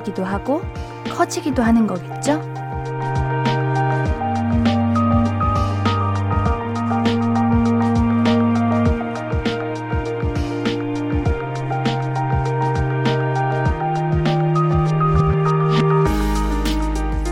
[0.00, 0.62] 작아지기도 하고
[1.14, 2.40] 커지기도 하는 거겠죠?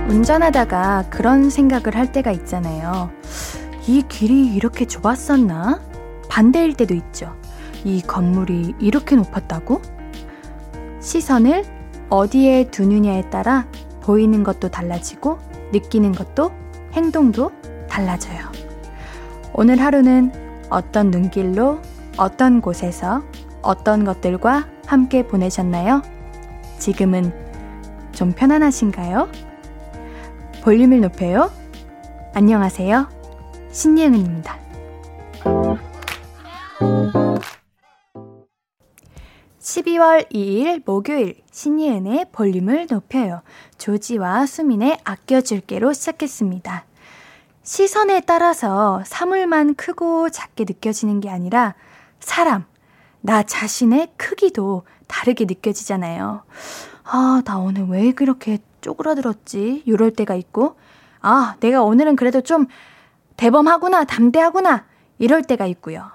[0.09, 3.11] 운전하다가 그런 생각을 할 때가 있잖아요.
[3.87, 5.81] 이 길이 이렇게 좁았었나?
[6.29, 7.35] 반대일 때도 있죠.
[7.85, 9.81] 이 건물이 이렇게 높았다고?
[11.01, 11.78] 시선을
[12.11, 13.67] 어디에 두느냐에 따라
[14.03, 15.39] 보이는 것도 달라지고
[15.73, 16.51] 느끼는 것도
[16.93, 17.51] 행동도
[17.89, 18.39] 달라져요.
[19.53, 20.33] 오늘 하루는
[20.71, 21.81] 어떤 눈길로
[22.17, 23.23] 어떤 곳에서
[23.63, 26.03] 어떤 것들과 함께 보내셨나요?
[26.79, 27.33] 지금은
[28.13, 29.29] 좀 편안하신가요?
[30.63, 31.51] 볼륨을 높여요.
[32.35, 33.09] 안녕하세요.
[33.71, 34.58] 신예은입니다.
[39.99, 43.43] 12월 2일 목요일 신예은의 볼륨을 높여요.
[43.79, 46.85] 조지와 수민의 아껴줄게로 시작했습니다.
[47.65, 51.75] 시선에 따라서 사물만 크고 작게 느껴지는 게 아니라
[52.21, 52.65] 사람,
[53.21, 56.45] 나 자신의 크기도 다르게 느껴지잖아요.
[57.05, 59.83] 아, 나 오늘 왜 그렇게 쪼그라들었지?
[59.85, 60.77] 이럴 때가 있고,
[61.21, 62.67] 아, 내가 오늘은 그래도 좀
[63.37, 64.87] 대범하구나, 담대하구나,
[65.19, 66.11] 이럴 때가 있고요.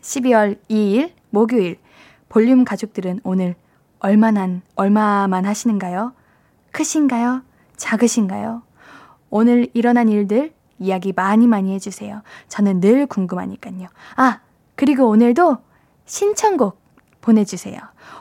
[0.00, 1.78] 12월 2일 목요일
[2.28, 3.54] 볼륨 가족들은 오늘
[3.98, 6.12] 얼마나 얼마만 하시는가요?
[6.72, 7.42] 크신가요?
[7.76, 8.62] 작으신가요?
[9.30, 12.22] 오늘 일어난 일들 이야기 많이 많이 해주세요.
[12.48, 13.88] 저는 늘 궁금하니까요.
[14.16, 14.40] 아,
[14.76, 15.58] 그리고 오늘도
[16.06, 16.80] 신청곡
[17.28, 17.78] 보내주세요.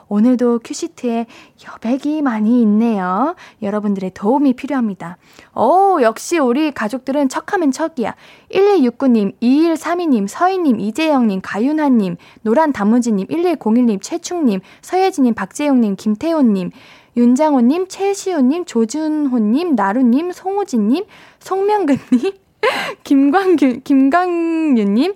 [0.09, 1.27] 오늘도 큐시트에
[1.65, 3.35] 여백이 많이 있네요.
[3.61, 5.17] 여러분들의 도움이 필요합니다.
[5.55, 8.15] 오, 역시 우리 가족들은 척하면 척이야.
[8.51, 16.71] 1169님, 2132님, 서희님, 이재영님, 가윤하님, 노란다무지님, 1101님, 최충님, 서예진님, 박재용님, 김태호님,
[17.15, 21.05] 윤장호님, 최시호님, 조준호님, 나루님, 송우진님,
[21.39, 22.31] 송명근님,
[23.05, 25.13] 김광규, 김광윤님,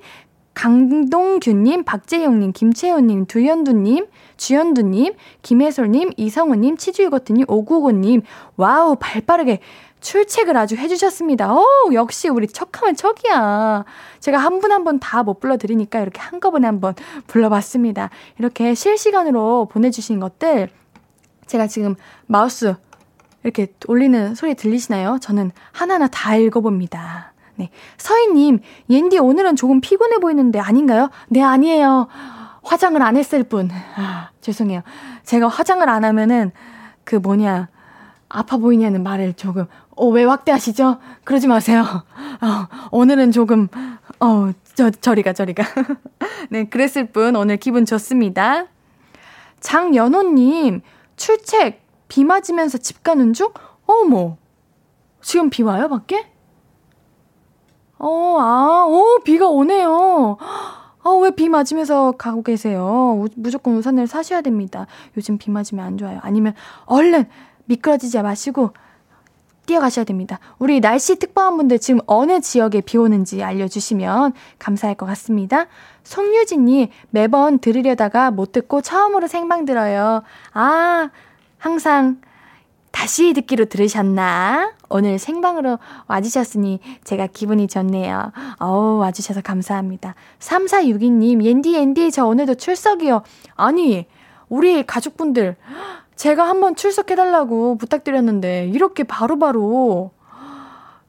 [0.53, 4.07] 강동규님, 박재용님, 김채호님, 두현두님,
[4.37, 8.21] 주현두님, 김혜솔님, 이성우님, 치즈유거트님, 오구고님,
[8.57, 9.59] 와우, 발 빠르게
[10.01, 11.53] 출첵을 아주 해주셨습니다.
[11.53, 11.63] 오,
[11.93, 13.85] 역시 우리 척하면 척이야.
[14.19, 16.95] 제가 한 분 한 분 다 못 불러드리니까 이렇게 한꺼번에 한번
[17.27, 18.09] 불러봤습니다.
[18.39, 20.69] 이렇게 실시간으로 보내주신 것들,
[21.45, 21.95] 제가 지금
[22.27, 22.75] 마우스
[23.43, 25.17] 이렇게 올리는 소리 들리시나요?
[25.21, 27.30] 저는 하나하나 다 읽어봅니다.
[27.55, 27.69] 네.
[27.97, 31.09] 서희님, 옌디 오늘은 조금 피곤해 보이는데 아닌가요?
[31.29, 32.07] 네, 아니에요.
[32.63, 33.69] 화장을 안 했을 뿐.
[33.95, 34.81] 아, 죄송해요.
[35.23, 36.51] 제가 화장을 안 하면은
[37.03, 37.69] 그 뭐냐,
[38.29, 40.97] 아파 보이냐는 말을 조금, 어, 왜 확대하시죠?
[41.23, 41.83] 그러지 마세요.
[42.41, 43.67] 어, 오늘은 조금,
[44.19, 45.63] 어, 저, 저리가, 저리가.
[46.49, 48.65] 네, 그랬을 뿐 오늘 기분 좋습니다.
[49.59, 50.81] 장연호님,
[51.17, 53.49] 출첵, 비 맞으면서 집 가는 중?
[53.85, 54.37] 어머,
[55.21, 56.30] 지금 비 와요, 밖에?
[58.03, 60.37] 어, 아, 오, 비가 오네요.
[61.03, 63.25] 아, 왜 비 맞으면서 가고 계세요?
[63.35, 64.87] 무조건 우산을 사셔야 됩니다.
[65.17, 66.19] 요즘 비 맞으면 안 좋아요.
[66.23, 66.53] 아니면
[66.85, 67.25] 얼른
[67.65, 68.71] 미끄러지지 마시고
[69.65, 70.39] 뛰어가셔야 됩니다.
[70.57, 75.67] 우리 날씨 특파원분들 지금 어느 지역에 비 오는지 알려주시면 감사할 것 같습니다.
[76.03, 80.23] 송유진님, 매번 들으려다가 못 듣고 처음으로 생방 들어요.
[80.53, 81.09] 아,
[81.57, 82.19] 항상
[82.91, 84.73] 다시 듣기로 들으셨나?
[84.89, 88.31] 오늘 생방으로 와주셨으니 제가 기분이 좋네요.
[88.59, 90.15] 어우, 와주셔서 감사합니다.
[90.39, 93.23] 3462님, 옌디, 옌디, 저 오늘도 출석이요.
[93.55, 94.05] 아니,
[94.49, 95.55] 우리 가족분들,
[96.15, 100.11] 제가 한번 출석해달라고 부탁드렸는데, 이렇게 바로바로, 바로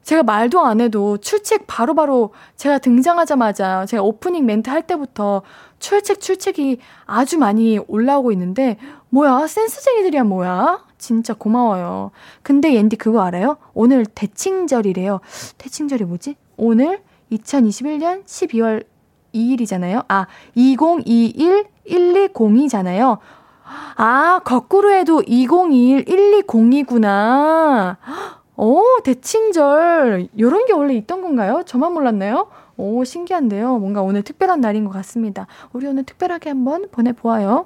[0.03, 5.43] 제가 말도 안 해도 출첵 바로바로 바로 제가 등장하자마자 제가 오프닝 멘트 할 때부터
[5.79, 8.77] 출첵 출첵이 아주 많이 올라오고 있는데,
[9.09, 10.83] 뭐야, 센스쟁이들이야, 뭐야?
[11.03, 12.11] 진짜 고마워요.
[12.43, 13.57] 근데 옌디 그거 알아요?
[13.73, 15.19] 오늘 대칭절이래요.
[15.57, 16.37] 대칭절이 뭐지?
[16.55, 18.85] 오늘 2021년 12월
[19.35, 20.05] 2일이잖아요.
[20.07, 23.17] 아, 2021 1202잖아요.
[23.97, 26.05] 아, 거꾸로 해도 2021
[26.45, 27.97] 1202구나.
[28.55, 30.29] 오, 대칭절.
[30.39, 31.63] 요런 게 원래 있던 건가요?
[31.65, 32.47] 저만 몰랐나요?
[32.77, 33.77] 오, 신기한데요.
[33.79, 35.47] 뭔가 오늘 특별한 날인 것 같습니다.
[35.73, 37.65] 우리 오늘 특별하게 한번 보내보아요.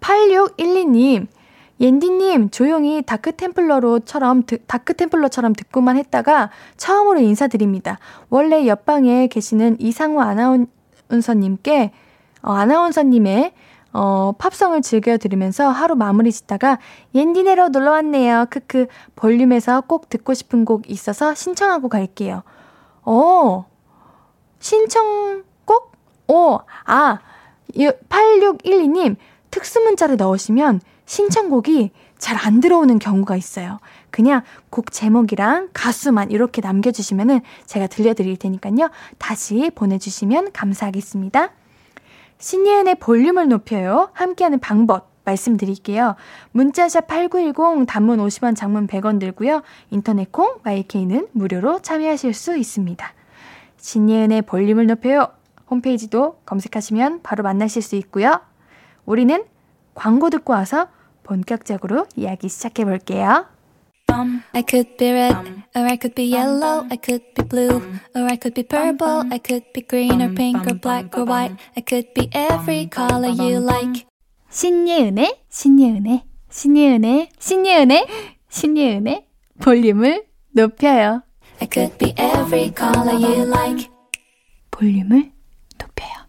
[0.00, 1.26] 8612님,
[1.80, 7.98] 옌디님, 조용히 다크템플러로처럼, 다크템플러처럼 듣고만 했다가 처음으로 인사드립니다.
[8.28, 11.92] 원래 옆방에 계시는 이상우 아나운서님께,
[12.42, 13.52] 어, 아나운서님의
[13.92, 16.78] 어, 팝송을 즐겨 들으면서 하루 마무리 짓다가
[17.14, 18.46] 옌디네로 놀러 왔네요.
[18.50, 18.86] 크크.
[19.16, 22.42] 볼륨에서 꼭 듣고 싶은 곡 있어서 신청하고 갈게요.
[23.02, 23.66] 어,
[24.60, 25.92] 신청곡?
[26.28, 27.18] 오, 아,
[27.74, 29.16] 8612님,
[29.50, 30.80] 특수 문자를 넣으시면
[31.10, 33.80] 신청곡이 잘 안 들어오는 경우가 있어요.
[34.10, 38.90] 그냥 곡 제목이랑 가수만 이렇게 남겨주시면은 제가 들려드릴 테니까요.
[39.18, 41.50] 다시 보내주시면 감사하겠습니다.
[42.38, 44.10] 신예은의 볼륨을 높여요.
[44.12, 46.14] 함께하는 방법 말씀드릴게요.
[46.52, 49.62] 문자샵 8910 단문 50원 장문 100원 들고요.
[49.90, 53.12] 인터넷 콩 마이케이는 무료로 참여하실 수 있습니다.
[53.78, 55.26] 신예은의 볼륨을 높여요.
[55.68, 58.40] 홈페이지도 검색하시면 바로 만나실 수 있고요.
[59.04, 59.42] 우리는
[59.94, 60.86] 광고 듣고 와서
[61.22, 63.46] 본격적으로 이야기 시작해 볼게요.
[64.52, 65.36] I could be red,
[65.74, 67.80] or I could be yellow, I could be blue,
[68.14, 71.54] or I could be purple, I could be green or pink or black or white,
[71.76, 74.06] I could be every color you like.
[74.50, 78.06] 신예은의, 신예은의, 신예은의, 신예은의,
[78.48, 79.26] 신예은의
[79.60, 81.22] 볼륨을 높여요.
[81.60, 83.88] I could be every color you like.
[84.72, 85.30] 볼륨을
[85.78, 86.19] 높여요.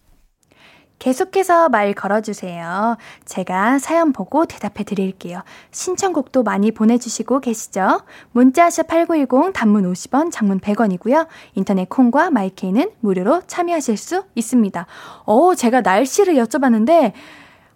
[1.02, 2.96] 계속해서 말 걸어주세요.
[3.26, 5.42] 제가 사연 보고 대답해 드릴게요.
[5.72, 8.02] 신청곡도 많이 보내주시고 계시죠?
[8.34, 11.26] 문자샵 8910 단문 50원, 장문 100원이고요.
[11.56, 14.86] 인터넷 콩과 마이케이는 무료로 참여하실 수 있습니다.
[15.26, 17.14] 어, 제가 날씨를 여쭤봤는데,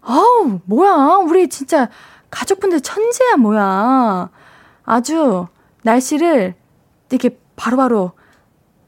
[0.01, 1.23] 아우, 뭐야.
[1.25, 1.89] 우리 진짜
[2.29, 4.29] 가족분들 천재야, 뭐야.
[4.83, 5.47] 아주
[5.81, 6.53] 날씨를
[7.09, 8.11] 이렇게 바로바로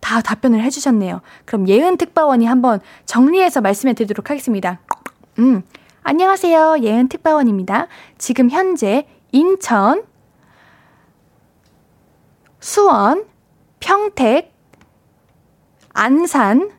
[0.07, 1.19] 다 답변을 해주셨네요.
[1.43, 4.79] 그럼 예은 특파원이 한번 정리해서 말씀해 드리도록 하겠습니다.
[5.37, 5.63] 음,
[6.01, 6.77] 안녕하세요.
[6.81, 7.87] 예은 특파원입니다.
[8.17, 10.05] 지금 현재 인천,
[12.61, 13.25] 수원,
[13.81, 14.53] 평택,
[15.89, 16.71] 안산,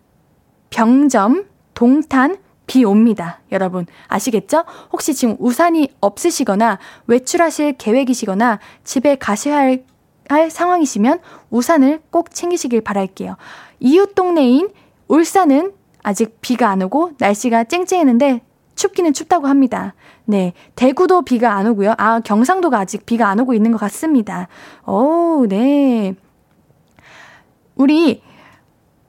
[0.70, 1.44] 병점,
[1.74, 3.40] 동탄, 비 옵니다.
[3.52, 4.64] 여러분, 아시겠죠?
[4.90, 9.84] 혹시 지금 우산이 없으시거나 외출하실 계획이시거나 집에 가셔야 할,
[10.28, 11.20] 할 상황이시면
[11.50, 13.36] 우산을 꼭 챙기시길 바랄게요.
[13.80, 14.70] 이웃 동네인
[15.08, 15.72] 울산은
[16.02, 18.42] 아직 비가 안 오고 날씨가 쨍쨍했는데
[18.74, 19.94] 춥기는 춥다고 합니다.
[20.24, 20.52] 네.
[20.76, 21.94] 대구도 비가 안 오고요.
[21.98, 24.46] 아, 경상도가 아직 비가 안 오고 있는 것 같습니다.
[24.86, 26.14] 오, 네.
[27.74, 28.22] 우리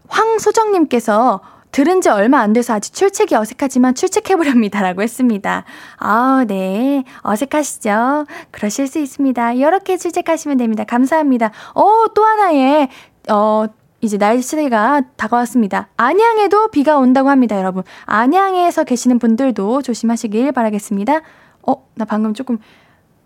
[0.07, 4.81] 황소정님께서 들은 지 얼마 안 돼서 아직 출첵이 어색하지만 출첵해보렵니다.
[4.81, 5.65] 라고 했습니다.
[5.97, 7.03] 아, 네.
[7.21, 8.25] 어색하시죠?
[8.51, 9.53] 그러실 수 있습니다.
[9.53, 10.83] 이렇게 출첵하시면 됩니다.
[10.83, 11.51] 감사합니다.
[11.75, 12.89] 어, 또 하나의,
[13.29, 13.65] 어,
[14.01, 15.89] 이제 날씨가 다가왔습니다.
[15.97, 17.83] 안양에도 비가 온다고 합니다, 여러분.
[18.05, 21.21] 안양에서 계시는 분들도 조심하시길 바라겠습니다.
[21.67, 22.57] 어, 나 방금 조금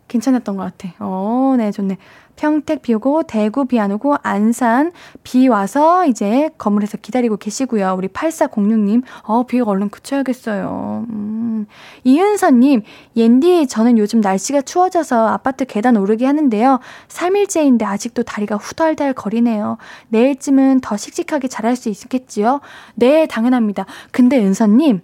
[0.07, 0.93] 괜찮았던 것 같아.
[0.99, 1.97] 어, 네, 좋네.
[2.35, 4.91] 평택 비 오고 대구 비 안 오고 안산
[5.23, 7.93] 비 와서 이제 건물에서 기다리고 계시고요.
[7.97, 11.05] 우리 8406님, 어, 비가 얼른 그쳐야겠어요.
[11.09, 11.67] 음.
[12.03, 12.81] 이은서님,
[13.15, 16.79] 옌디, 저는 요즘 날씨가 추워져서 아파트 계단 오르기 하는데요.
[17.07, 19.77] 3일째인데 아직도 다리가 후달달 거리네요.
[20.09, 22.61] 내일쯤은 더 씩씩하게 자랄 수 있겠지요?
[22.95, 23.85] 네, 당연합니다.
[24.11, 25.01] 근데 은서님,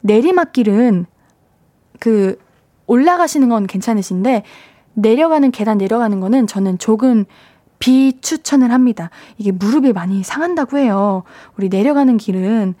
[0.00, 1.06] 내리막길은
[1.98, 2.38] 그
[2.90, 4.42] 올라가시는 건 괜찮으신데
[4.94, 7.24] 내려가는 계단 내려가는 거는 저는 조금
[7.78, 9.10] 비추천을 합니다.
[9.38, 11.22] 이게 무릎이 많이 상한다고 해요.
[11.56, 12.74] 우리 내려가는 길은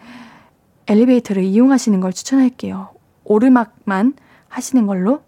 [0.88, 2.90] 엘리베이터를 이용하시는 걸 추천할게요.
[3.22, 4.14] 오르막만
[4.48, 5.20] 하시는 걸로.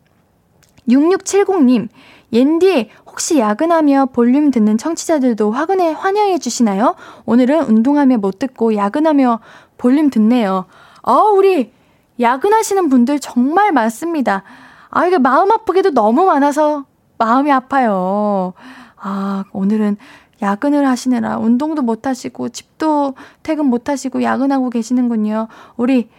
[0.88, 1.88] 6670님,
[2.32, 6.96] 옌디, 혹시 야근하며 볼륨 듣는 청취자들도 화근에 환영해 주시나요?
[7.24, 9.38] 오늘은 운동하며 못 듣고 야근하며
[9.78, 10.64] 볼륨 듣네요.
[11.02, 11.70] 어, 우리
[12.18, 14.42] 야근하시는 분들 정말 많습니다.
[14.92, 16.84] 아, 이게 마음 아프게도 너무 많아서
[17.16, 18.52] 마음이 아파요.
[18.96, 19.96] 아, 오늘은
[20.42, 25.48] 야근을 하시느라 운동도 못 하시고 집도 퇴근 못 하시고 야근하고 계시는군요.
[25.76, 26.10] 우리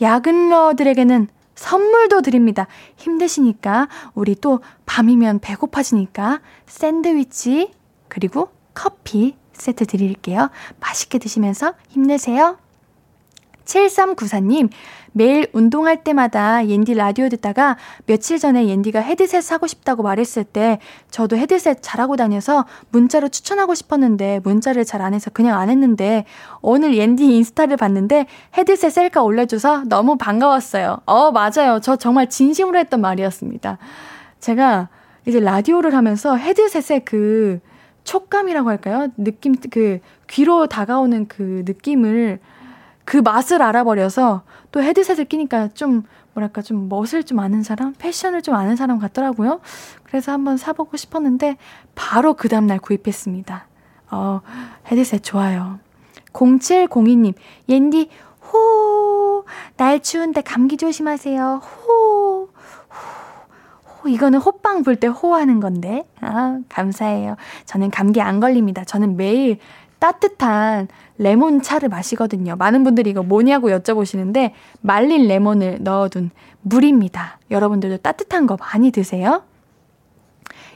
[0.00, 2.68] 야근러들에게는 선물도 드립니다.
[2.96, 7.72] 힘드시니까 우리 또 밤이면 배고파지니까 샌드위치
[8.08, 10.50] 그리고 커피 세트 드릴게요.
[10.80, 12.56] 맛있게 드시면서 힘내세요.
[13.64, 14.70] 7394님,
[15.12, 17.76] 매일 운동할 때마다 옌디 라디오 듣다가
[18.06, 20.78] 며칠 전에 옌디가 헤드셋 사고 싶다고 말했을 때
[21.10, 26.24] 저도 헤드셋 잘하고 다녀서 문자로 추천하고 싶었는데 문자를 잘 안 해서 그냥 안 했는데
[26.60, 28.26] 오늘 옌디 인스타를 봤는데
[28.56, 30.98] 헤드셋 셀카 올려줘서 너무 반가웠어요.
[31.06, 31.80] 어, 맞아요.
[31.82, 33.78] 저 정말 진심으로 했던 말이었습니다.
[34.38, 34.88] 제가
[35.26, 37.60] 이제 라디오를 하면서 헤드셋의 그
[38.04, 39.08] 촉감이라고 할까요?
[39.16, 42.40] 느낌, 그 귀로 다가오는 그 느낌을
[43.04, 46.04] 그 맛을 알아버려서 또 헤드셋을 끼니까 좀
[46.34, 49.60] 뭐랄까 좀 멋을 좀 아는 사람, 패션을 좀 아는 사람 같더라고요.
[50.04, 51.56] 그래서 한번 사보고 싶었는데
[51.94, 53.66] 바로 그 다음날 구입했습니다.
[54.12, 54.40] 어,
[54.90, 55.78] 헤드셋 좋아요.
[56.32, 57.34] 0702님,
[57.68, 58.08] 옌디,
[58.52, 59.44] 호,
[59.76, 61.60] 날 추운데 감기 조심하세요.
[61.62, 62.48] 호,
[64.02, 66.04] 호, 이거는 호빵 불 때 호하는 건데.
[66.20, 67.36] 아, 감사해요.
[67.66, 68.84] 저는 감기 안 걸립니다.
[68.84, 69.58] 저는 매일
[70.02, 72.56] 따뜻한 레몬 차를 마시거든요.
[72.56, 76.32] 많은 분들이 이거 뭐냐고 여쭤보시는데 말린 레몬을 넣어둔
[76.62, 77.38] 물입니다.
[77.52, 79.44] 여러분들도 따뜻한 거 많이 드세요.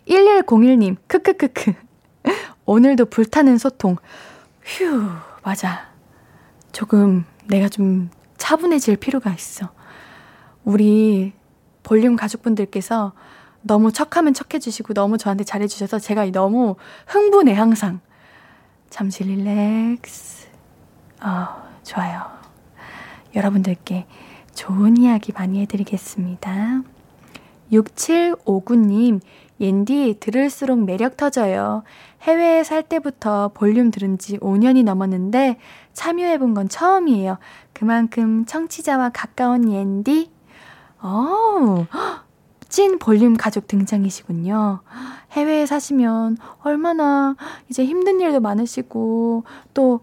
[0.07, 1.73] 1101님, 크크크크.
[2.67, 3.97] 오늘도 불타는 소통.
[4.63, 4.85] 휴,
[5.43, 5.89] 맞아.
[6.71, 9.71] 조금 내가 좀 차분해질 필요가 있어.
[10.63, 11.33] 우리
[11.83, 13.13] 볼륨 가족분들께서
[13.63, 16.77] 너무 척하면 척해주시고 너무 저한테 잘해주셔서 제가 너무
[17.09, 18.06] 흥분해, 항상.
[18.91, 20.49] 잠시 릴렉스.
[21.23, 21.49] 어,
[21.83, 22.23] 좋아요.
[23.35, 24.07] 여러분들께
[24.55, 26.83] 좋은 이야기 많이 해드리겠습니다.
[27.73, 29.21] 6759님,
[29.61, 31.83] 옌디 들을수록 매력 터져요.
[32.23, 35.59] 해외에 살 때부터 볼륨 들은 지 5년이 넘었는데
[35.93, 37.39] 참여해본 건 처음이에요.
[37.73, 40.31] 그만큼 청취자와 가까운 옌디.
[41.01, 41.87] 어,
[42.69, 44.81] 찐 볼륨 가족 등장이시군요.
[45.33, 47.37] 해외에 사시면 얼마나
[47.69, 49.45] 이제 힘든 일도 많으시고
[49.75, 50.01] 또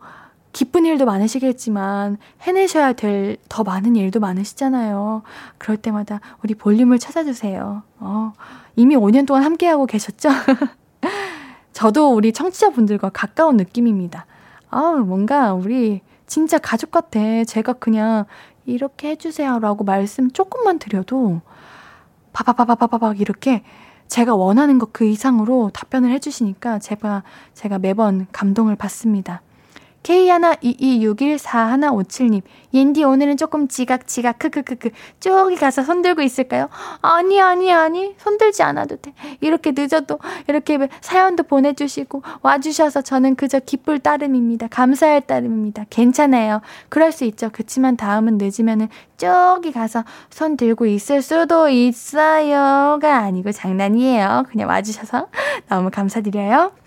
[0.53, 5.21] 기쁜 일도 많으시겠지만 해내셔야 될 더 많은 일도 많으시잖아요.
[5.59, 7.83] 그럴 때마다 우리 볼륨을 찾아주세요.
[7.99, 8.33] 어,
[8.75, 10.29] 이미 5년 동안 함께하고 계셨죠?
[11.71, 14.25] 저도 우리 청취자분들과 가까운 느낌입니다.
[14.71, 17.43] 아, 뭔가 우리 진짜 가족 같아.
[17.43, 18.25] 제가 그냥
[18.65, 21.41] 이렇게 해주세요라고 말씀 조금만 드려도
[22.33, 23.63] 바바바바바박 이렇게
[24.07, 27.23] 제가 원하는 것 그 이상으로 답변을 해주시니까 제가,
[27.53, 29.41] 제가 매번 감동을 받습니다.
[30.03, 32.41] K122614157님,
[32.73, 36.69] 옌디 오늘은 조금 지각지각, 크크크크, 저기 가서 손 들고 있을까요?
[37.01, 39.13] 아니, 아니, 아니, 손 들지 않아도 돼.
[39.41, 44.67] 이렇게 늦어도, 이렇게 사연도 보내주시고, 와주셔서 저는 그저 기쁠 따름입니다.
[44.67, 45.85] 감사할 따름입니다.
[45.89, 46.61] 괜찮아요.
[46.89, 47.49] 그럴 수 있죠.
[47.51, 54.43] 그치만 다음은 늦으면은 저기 가서 손 들고 있을 수도 있어요가 아니고 장난이에요.
[54.49, 55.27] 그냥 와주셔서
[55.69, 56.82] 너무 감사드려요.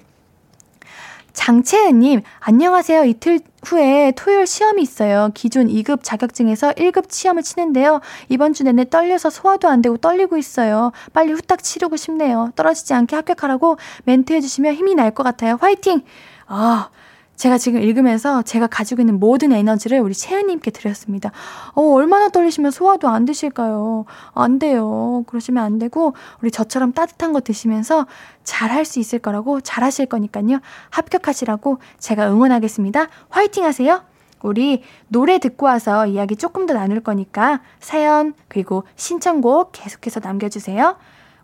[1.36, 3.04] 장채은님, 안녕하세요.
[3.04, 5.30] 이틀 후에 토요일 시험이 있어요.
[5.34, 8.00] 기존 2급 자격증에서 1급 시험을 치는데요.
[8.30, 10.92] 이번 주 내내 떨려서 소화도 안 되고 떨리고 있어요.
[11.12, 12.52] 빨리 후딱 치르고 싶네요.
[12.56, 15.58] 떨어지지 않게 합격하라고 멘트 해주시면 힘이 날 것 같아요.
[15.60, 16.02] 화이팅!
[16.46, 16.88] 아,
[17.36, 21.32] 제가 지금 읽으면서 제가 가지고 있는 모든 에너지를 우리 채은님께 드렸습니다.
[21.74, 24.06] 어, 얼마나 떨리시면 소화도 안 드실까요?
[24.34, 25.24] 안 돼요.
[25.26, 28.06] 그러시면 안 되고, 우리 저처럼 따뜻한 거 드시면서
[28.42, 30.60] 잘 할 수 있을 거라고, 잘 하실 거니까요.
[30.90, 33.08] 합격하시라고 제가 응원하겠습니다.
[33.28, 34.02] 화이팅 하세요!
[34.42, 40.96] 우리 노래 듣고 와서 이야기 조금 더 나눌 거니까 사연, 그리고 신청곡 계속해서 남겨주세요.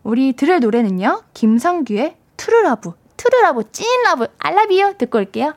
[0.03, 5.53] 우리 들을 노래는요, 김성규의 True Love, True Love, 찐러브, 알라비요 듣고 올게요.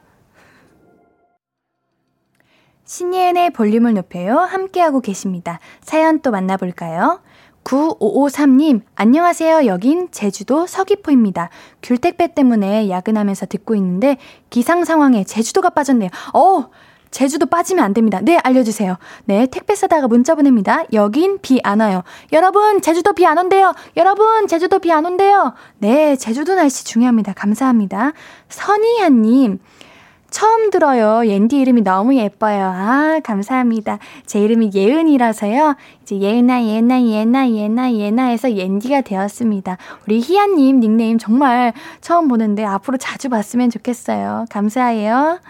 [2.86, 4.38] 신예은의 볼륨을 높여요.
[4.38, 5.58] 함께하고 계십니다.
[5.82, 7.20] 사연 또 만나볼까요?
[7.64, 9.66] 9553님, 안녕하세요.
[9.66, 11.50] 여긴 제주도 서귀포입니다.
[11.82, 14.18] 귤택배 때문에 야근하면서 듣고 있는데
[14.50, 16.10] 기상 상황에 제주도가 빠졌네요.
[16.32, 16.68] 어!
[17.10, 18.20] 제주도 빠지면 안 됩니다.
[18.22, 18.98] 네, 알려주세요.
[19.24, 20.84] 네, 택배 쓰다가 문자 보냅니다.
[20.92, 22.02] 여긴 비 안 와요.
[22.32, 23.74] 여러분, 제주도 비 안 온대요.
[23.96, 25.54] 여러분, 제주도 비 안 온대요.
[25.78, 27.32] 네, 제주도 날씨 중요합니다.
[27.32, 28.12] 감사합니다.
[28.48, 29.60] 선희한님,
[30.30, 31.26] 처음 들어요.
[31.26, 32.64] 옌디 이름이 너무 예뻐요.
[32.74, 33.98] 아, 감사합니다.
[34.26, 35.76] 제 이름이 예은이라서요.
[36.02, 39.76] 이제 예은아, 예은아, 예은아, 예은아, 예은아에서 옌디가 되었습니다.
[40.06, 44.46] 우리 희아님 닉네임 정말 처음 보는데 앞으로 자주 봤으면 좋겠어요.
[44.50, 45.40] 감사해요.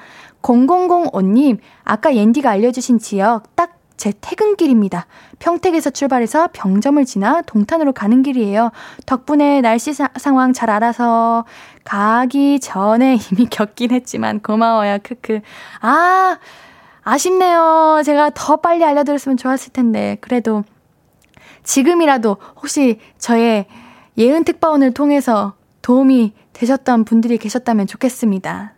[0.42, 5.06] 0005님, 아까 옌디가 알려주신 지역 딱 제 퇴근길입니다.
[5.38, 8.70] 평택에서 출발해서 병점을 지나 동탄으로 가는 길이에요.
[9.06, 11.44] 덕분에 날씨 사, 상황 잘 알아서
[11.84, 14.98] 가기 전에 이미 겪긴 했지만 고마워요.
[15.02, 15.40] 크크.
[15.80, 16.38] 아,
[17.02, 18.02] 아쉽네요.
[18.04, 20.18] 제가 더 빨리 알려드렸으면 좋았을 텐데.
[20.20, 20.64] 그래도
[21.62, 23.66] 지금이라도 혹시 저의
[24.18, 28.74] 예은 특파원을 통해서 도움이 되셨던 분들이 계셨다면 좋겠습니다.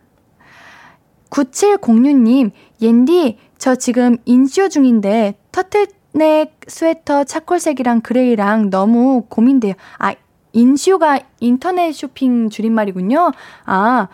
[1.29, 9.73] 9706님, 옌디, 저 지금 인쇼 중인데 터틀넥 스웨터 charcoal색이랑 gray랑 너무 고민돼요.
[9.97, 10.15] 아,
[10.53, 13.31] 인쇼가 인터넷 쇼핑 줄임말이군요.
[13.65, 14.07] 아,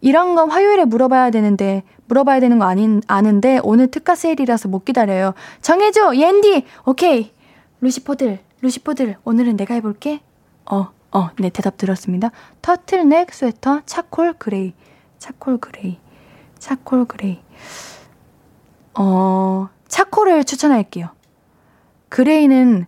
[0.00, 5.34] 이런 건 화요일에 물어봐야 되는데 물어봐야 되는 거 아닌 아는데 오늘 특가 세일이라서 못 기다려요.
[5.62, 6.64] 정해줘, 옌디.
[6.84, 7.32] 오케이.
[7.80, 9.16] 루시포들, 루시포들.
[9.24, 10.20] 오늘은 내가 해볼게.
[10.68, 12.32] 어, 어, 네 대답 들었습니다.
[12.60, 14.74] 터틀넥 스웨터 charcoal gray,
[15.18, 15.98] Charcoal gray,
[16.58, 17.38] charcoal gray.
[18.94, 21.08] 어, 차코를 추천할게요.
[22.08, 22.86] Gray는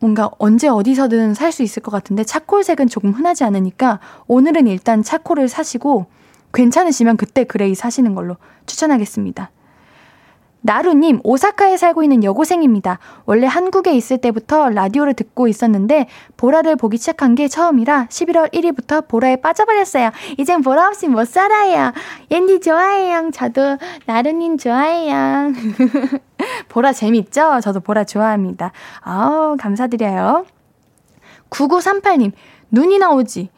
[0.00, 3.98] 뭔가 언제 어디서든 살 수 있을 것 같은데 charcoal색은 조금 흔하지 않으니까
[4.28, 6.06] 오늘은 일단 차콜을 사시고
[6.54, 9.50] 괜찮으시면 그때 gray 사시는 걸로 추천하겠습니다.
[10.60, 12.98] 나루님, 오사카에 살고 있는 여고생입니다.
[13.26, 19.36] 원래 한국에 있을 때부터 라디오를 듣고 있었는데, 보라를 보기 시작한 게 처음이라 11월 1일부터 보라에
[19.36, 20.10] 빠져버렸어요.
[20.36, 21.92] 이젠 보라 없이 못 살아요.
[22.30, 23.30] 옌디 좋아해요.
[23.32, 25.52] 저도 나루님 좋아해요.
[26.68, 27.60] 보라 재밌죠?
[27.62, 28.72] 저도 보라 좋아합니다.
[29.00, 30.44] 아우, 감사드려요.
[31.50, 32.32] 9938님,
[32.70, 33.50] 눈이 나오지.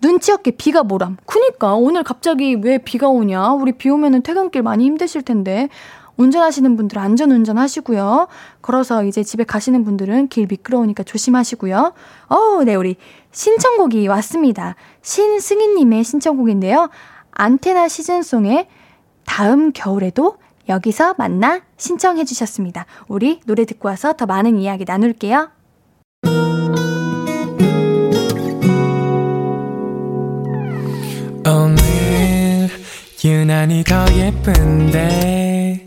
[0.00, 1.16] 눈치 없게 비가 뭐람.
[1.26, 3.52] 그니까, 오늘 갑자기 왜 비가 오냐?
[3.52, 5.68] 우리 비 오면은 퇴근길 많이 힘드실 텐데.
[6.16, 8.28] 운전하시는 분들 안전 운전하시고요.
[8.62, 11.92] 걸어서 이제 집에 가시는 분들은 길 미끄러우니까 조심하시고요.
[12.28, 12.96] 어우, 네, 우리
[13.32, 14.76] 신청곡이 왔습니다.
[15.02, 16.90] 신승희님의 신청곡인데요.
[17.32, 18.68] 안테나 시즌송의
[19.26, 22.86] 다음 겨울에도 여기서 만나 신청해 주셨습니다.
[23.08, 25.50] 우리 노래 듣고 와서 더 많은 이야기 나눌게요.
[31.48, 32.68] 오늘
[33.24, 35.86] 유난히 더 예쁜데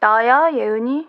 [0.00, 1.08] 나야, 예은이?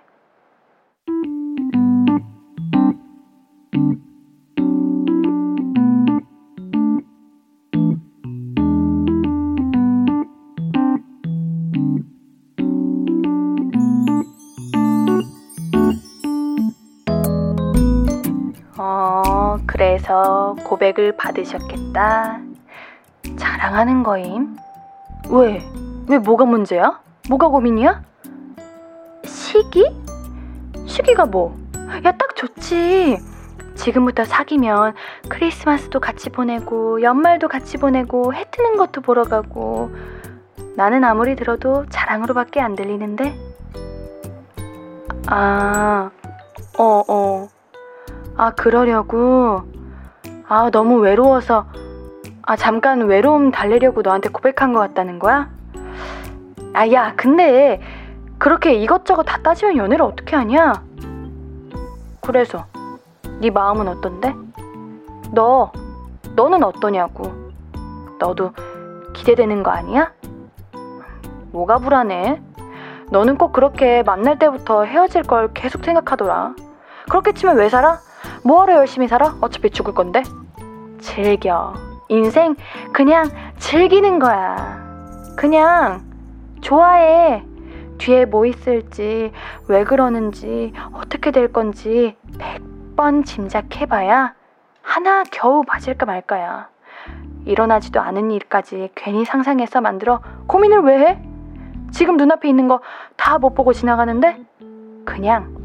[19.77, 22.39] 그래서 고백을 받으셨겠다.
[23.37, 24.57] 자랑하는 거임?
[25.29, 25.61] 왜?
[26.07, 26.99] 왜 뭐가 문제야?
[27.29, 28.01] 뭐가 고민이야?
[29.27, 29.85] 시기?
[30.85, 31.55] 시기가 뭐?
[32.05, 33.17] 야, 딱 좋지.
[33.75, 34.95] 지금부터 사귀면
[35.29, 39.91] 크리스마스도 같이 보내고, 연말도 같이 보내고, 해 뜨는 것도 보러 가고.
[40.75, 43.37] 나는 아무리 들어도 자랑으로밖에 안 들리는데?
[45.27, 46.09] 아,
[46.77, 47.47] 어, 어.
[48.35, 49.63] 아, 그러려고?
[50.47, 51.67] 아, 너무 외로워서,
[52.43, 55.49] 아, 잠깐 외로움 달래려고 너한테 고백한 것 같다는 거야?
[56.73, 57.81] 아, 야, 근데,
[58.37, 60.83] 그렇게 이것저것 다 따지면 연애를 어떻게 하냐?
[62.21, 62.65] 그래서,
[63.39, 64.33] 네 마음은 어떤데?
[65.31, 65.71] 너,
[66.35, 67.31] 너는 어떠냐고.
[68.19, 68.51] 너도
[69.13, 70.11] 기대되는 거 아니야?
[71.51, 72.41] 뭐가 불안해?
[73.09, 76.55] 너는 꼭 그렇게 만날 때부터 헤어질 걸 계속 생각하더라.
[77.09, 77.99] 그렇게 치면 왜 살아?
[78.43, 79.35] 뭐하러 열심히 살아?
[79.41, 80.23] 어차피 죽을 건데.
[80.99, 81.73] 즐겨.
[82.09, 82.55] 인생
[82.91, 84.55] 그냥 즐기는 거야.
[85.35, 86.03] 그냥
[86.61, 87.43] 좋아해.
[87.97, 89.31] 뒤에 뭐 있을지,
[89.67, 94.33] 왜 그러는지, 어떻게 될 건지 100번 짐작해봐야
[94.81, 96.69] 하나 겨우 맞을까 말까야.
[97.45, 101.21] 일어나지도 않은 일까지 괜히 상상해서 만들어 고민을 왜 해?
[101.91, 102.81] 지금 눈앞에 있는 거
[103.15, 104.41] 다 못 보고 지나가는데?
[105.05, 105.55] 그냥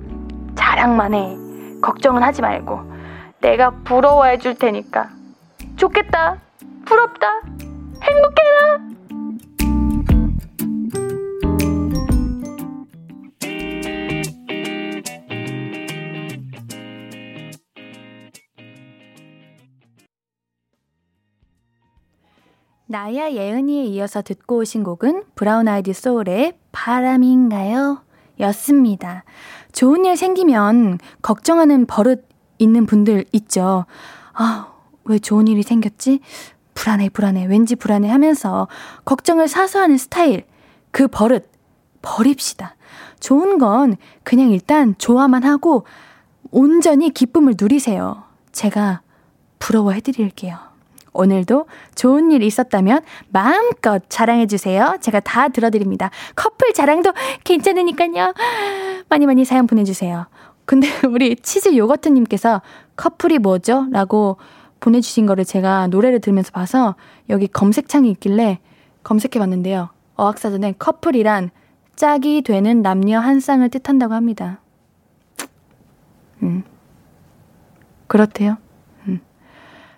[0.55, 1.37] 자랑만 해.
[1.83, 2.81] 걱정은 하지 말고
[3.41, 5.09] 내가 부러워해 줄 테니까.
[5.77, 6.37] 좋겠다.
[6.85, 7.41] 부럽다.
[8.03, 8.92] 행복해라.
[22.93, 28.03] 나야 예은이에 이어서 듣고 오신 곡은 브라운 아이드 소울의 바람인가요?
[28.41, 29.25] 였습니다.
[29.73, 32.29] 좋은 일 생기면 걱정하는 버릇
[32.59, 33.87] 있는 분들 있죠.
[34.35, 34.75] 아,
[35.05, 36.21] 왜 좋은 일이 생겼지?
[36.75, 38.69] 불안해, 불안해, 왠지 불안해 하면서
[39.07, 40.45] 걱정을 사서 하는 스타일,
[40.91, 41.51] 그 버릇,
[42.03, 42.77] 버립시다.
[43.21, 45.87] 좋은 건 그냥 일단 좋아만 하고
[46.51, 48.25] 온전히 기쁨을 누리세요.
[48.53, 49.01] 제가
[49.59, 50.72] 부러워해 드릴게요.
[51.13, 54.99] 오늘도 좋은 일 있었다면 마음껏 자랑해주세요.
[55.01, 56.11] 제가 다 들어드립니다.
[56.35, 57.13] 커플 자랑도
[57.45, 58.33] 괜찮으니까요.
[59.09, 60.27] 많이 많이 사연 보내주세요.
[60.65, 62.63] 근데 우리 치즈 요거트님께서
[62.97, 63.87] 커플이 뭐죠?
[63.91, 64.39] 라고
[64.81, 66.97] 보내주신 거를 제가 노래를 들으면서 봐서
[67.29, 68.59] 여기 검색창이 있길래
[69.05, 69.91] 검색해 봤는데요.
[70.17, 71.51] 어학사전에 커플이란
[71.95, 74.61] 짝이 되는 남녀 한 쌍을 뜻한다고 합니다.
[76.43, 76.65] 음.
[78.09, 78.57] 그렇대요.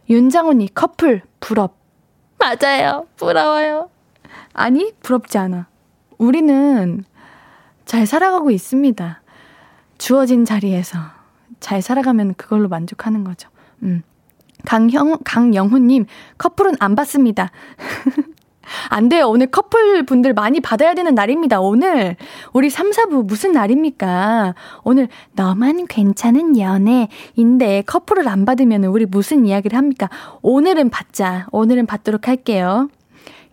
[0.04, 0.10] 음.
[0.10, 1.76] 윤장훈이 커플 부럽.
[2.38, 3.06] 맞아요.
[3.16, 3.90] 부러워요.
[4.52, 5.66] 아니, 부럽지 않아.
[6.18, 7.04] 우리는
[7.84, 9.22] 잘 살아가고 있습니다.
[9.98, 10.98] 주어진 자리에서
[11.60, 13.48] 잘 살아가면 그걸로 만족하는 거죠.
[13.82, 14.02] 음.
[14.66, 16.06] 강형, 강영훈님,
[16.38, 17.50] 커플은 안 받습니다.
[18.88, 19.28] 안 돼요.
[19.28, 21.60] 오늘 커플 분들 많이 받아야 되는 날입니다.
[21.60, 22.16] 오늘
[22.52, 24.54] 우리 3, 4부 무슨 날입니까?
[24.82, 30.08] 오늘 너만 괜찮은 연애인데 커플을 안 받으면 우리 무슨 이야기를 합니까?
[30.42, 31.46] 오늘은 받자.
[31.52, 32.88] 오늘은 받도록 할게요.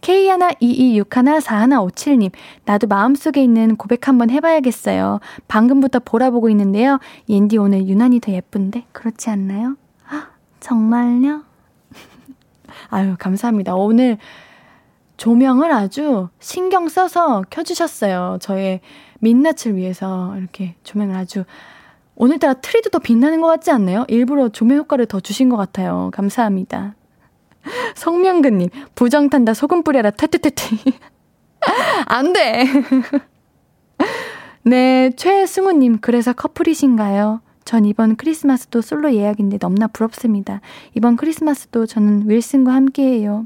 [0.02, 2.32] K122614157님,
[2.66, 5.20] 나도 마음속에 있는 고백 한번 해봐야겠어요.
[5.48, 6.98] 방금부터 보라보고 있는데요.
[7.30, 8.86] 옌디 오늘 유난히 더 예쁜데?
[8.92, 9.76] 그렇지 않나요?
[10.60, 11.44] 정말요?
[12.90, 13.76] 아유, 감사합니다.
[13.76, 14.18] 오늘
[15.22, 18.40] 조명을 아주 신경 써서 켜주셨어요.
[18.42, 18.82] 저의
[19.20, 21.44] 민낯을 위해서 이렇게 조명을 아주
[22.16, 24.04] 오늘따라 트리도 더 빛나는 것 같지 않나요?
[24.08, 26.10] 일부러 조명 효과를 더 주신 것 같아요.
[26.12, 26.96] 감사합니다.
[27.94, 30.78] 성명근님, 부정 탄다 소금 뿌려라 퇴퇴퇴퇴.
[32.08, 32.66] 안 돼!
[34.66, 37.42] 네, 최승우님, 그래서 커플이신가요?
[37.64, 40.62] 전 이번 크리스마스도 솔로 예약인데 너무나 부럽습니다.
[40.96, 43.46] 이번 크리스마스도 저는 윌슨과 함께해요.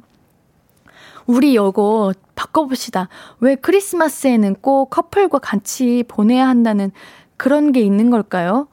[1.27, 3.09] 우리 요거 바꿔봅시다.
[3.39, 6.91] 왜 크리스마스에는 꼭 커플과 같이 보내야 한다는
[7.37, 8.67] 그런 게 있는 걸까요?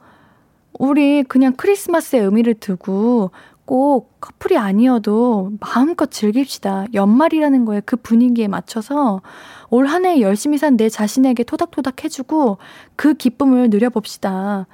[0.79, 3.31] 우리 그냥 크리스마스의 의미를 두고
[3.65, 6.85] 꼭 커플이 아니어도 마음껏 즐깁시다.
[6.93, 9.21] 연말이라는 거에 그 분위기에 맞춰서
[9.69, 12.57] 올 한 해 열심히 산 내 자신에게 토닥토닥 해주고
[12.95, 14.67] 그 기쁨을 누려봅시다.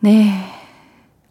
[0.00, 0.30] 네.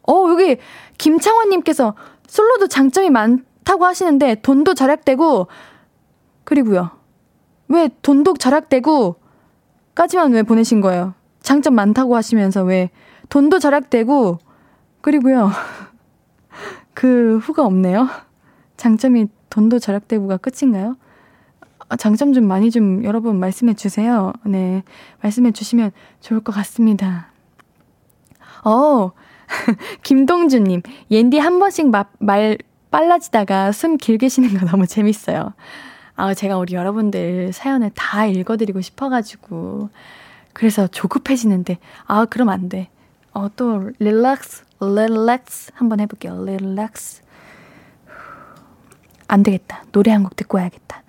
[0.07, 0.57] 어, 여기
[0.97, 1.95] 김창원님께서
[2.27, 5.47] 솔로도 장점이 많 다고 하시는데 돈도 절약되고,
[6.43, 6.91] 그리고요.
[7.67, 9.15] 왜 돈도 절약되고,
[9.95, 11.13] 까지만 왜 보내신 거예요?
[11.41, 12.89] 장점 많다고 하시면서 왜
[13.29, 14.39] 돈도 절약되고,
[15.01, 15.51] 그리고요.
[16.93, 18.07] 그 후가 없네요.
[18.77, 20.95] 장점이 돈도 절약되고가 끝인가요?
[21.89, 24.33] 아, 장점 좀 많이 좀 여러분 말씀해 주세요.
[24.45, 24.83] 네.
[25.21, 27.27] 말씀해 주시면 좋을 것 같습니다.
[28.63, 29.11] 어,
[30.03, 32.57] 김동준님, 옌디 한 번씩 마, 말
[32.97, 35.53] 빨라지다가 숨 길게 쉬는 거 너무 재밌어요.
[36.15, 39.89] 아, 제가 우리 여러분들 사연을 다 읽어드리고 싶어가지고.
[40.53, 42.89] 그래서 조급해지는데, 아, 그럼 안 돼.
[43.33, 46.45] 어, 또, 릴렉스, 릴렉스 한번 해볼게요.
[46.45, 47.23] 릴렉스.
[49.27, 49.83] 안 되겠다.
[49.91, 51.01] 노래 한 곡 듣고 와야겠다.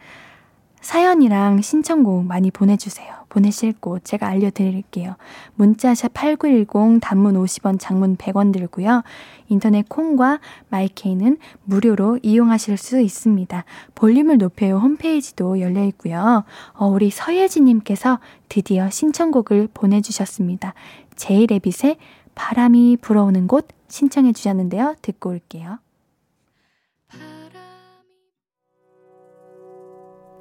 [0.81, 3.24] 사연이랑 신청곡 많이 보내주세요.
[3.35, 5.17] 보내실 곳 제가 알려드릴게요.
[5.57, 9.03] 문자샵 8910 단문 50원 장문 100원 들고요.
[9.49, 13.65] 인터넷 콩과 마이케이는 무료로 이용하실 수 있습니다.
[13.97, 16.45] 볼륨을 높여요 홈페이지도 열려 있고요.
[16.75, 20.75] 어, 우리 서예진님께서 드디어 신청곡을 보내주셨습니다.
[21.17, 21.97] 제이레빗의
[22.37, 24.95] 바람이 불어오는 곳 신청해 주셨는데요.
[25.03, 25.79] 듣고 올게요.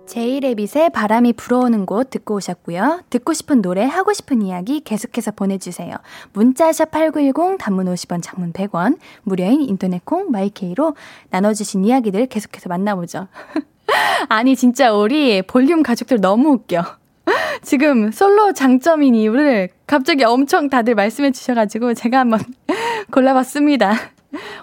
[0.05, 3.01] 제이레빗의 바람이 불어오는 곳 듣고 오셨고요.
[3.09, 5.95] 듣고 싶은 노래, 하고 싶은 이야기 계속해서 보내주세요.
[6.33, 10.95] 문자샵 8910, 단문 50원, 장문 100원, 무료인 인터넷 콩, 마이케이로
[11.29, 13.27] 나눠주신 이야기들 계속해서 만나보죠.
[14.29, 16.83] 아니, 진짜 우리 볼륨 가족들 너무 웃겨.
[17.61, 22.39] 지금 솔로 장점인 이유를 갑자기 엄청 다들 말씀해 주셔가지고 제가 한번
[23.11, 23.93] 골라봤습니다.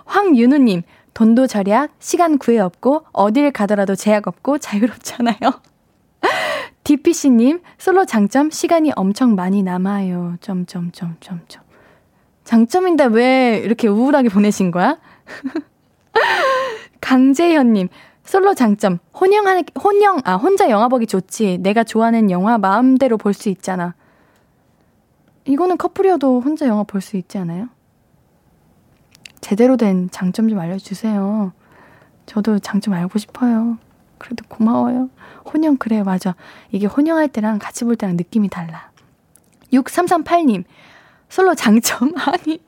[0.04, 0.82] 황윤우님,
[1.14, 5.36] 돈도 절약, 시간 구애 없고, 어딜 가더라도 제약 없고, 자유롭잖아요.
[6.84, 10.36] DPC님, 솔로 장점, 시간이 엄청 많이 남아요.
[10.40, 11.62] 점점점점점.
[12.44, 14.98] 장점인데 왜 이렇게 우울하게 보내신 거야?
[17.00, 17.88] 강재현님,
[18.24, 21.58] 솔로 장점, 혼영하, 혼영, 아, 혼자 영화 보기 좋지.
[21.60, 23.94] 내가 좋아하는 영화 마음대로 볼 수 있잖아.
[25.44, 27.68] 이거는 커플이어도 혼자 영화 볼 수 있지 않아요?
[29.40, 31.52] 제대로 된 장점 좀 알려주세요.
[32.26, 33.78] 저도 장점 알고 싶어요.
[34.18, 35.08] 그래도 고마워요.
[35.52, 36.34] 혼영, 그래, 맞아.
[36.70, 38.90] 이게 혼영할 때랑 같이 볼 때랑 느낌이 달라.
[39.72, 40.64] 6338님,
[41.28, 42.12] 솔로 장점?
[42.26, 42.60] 아니,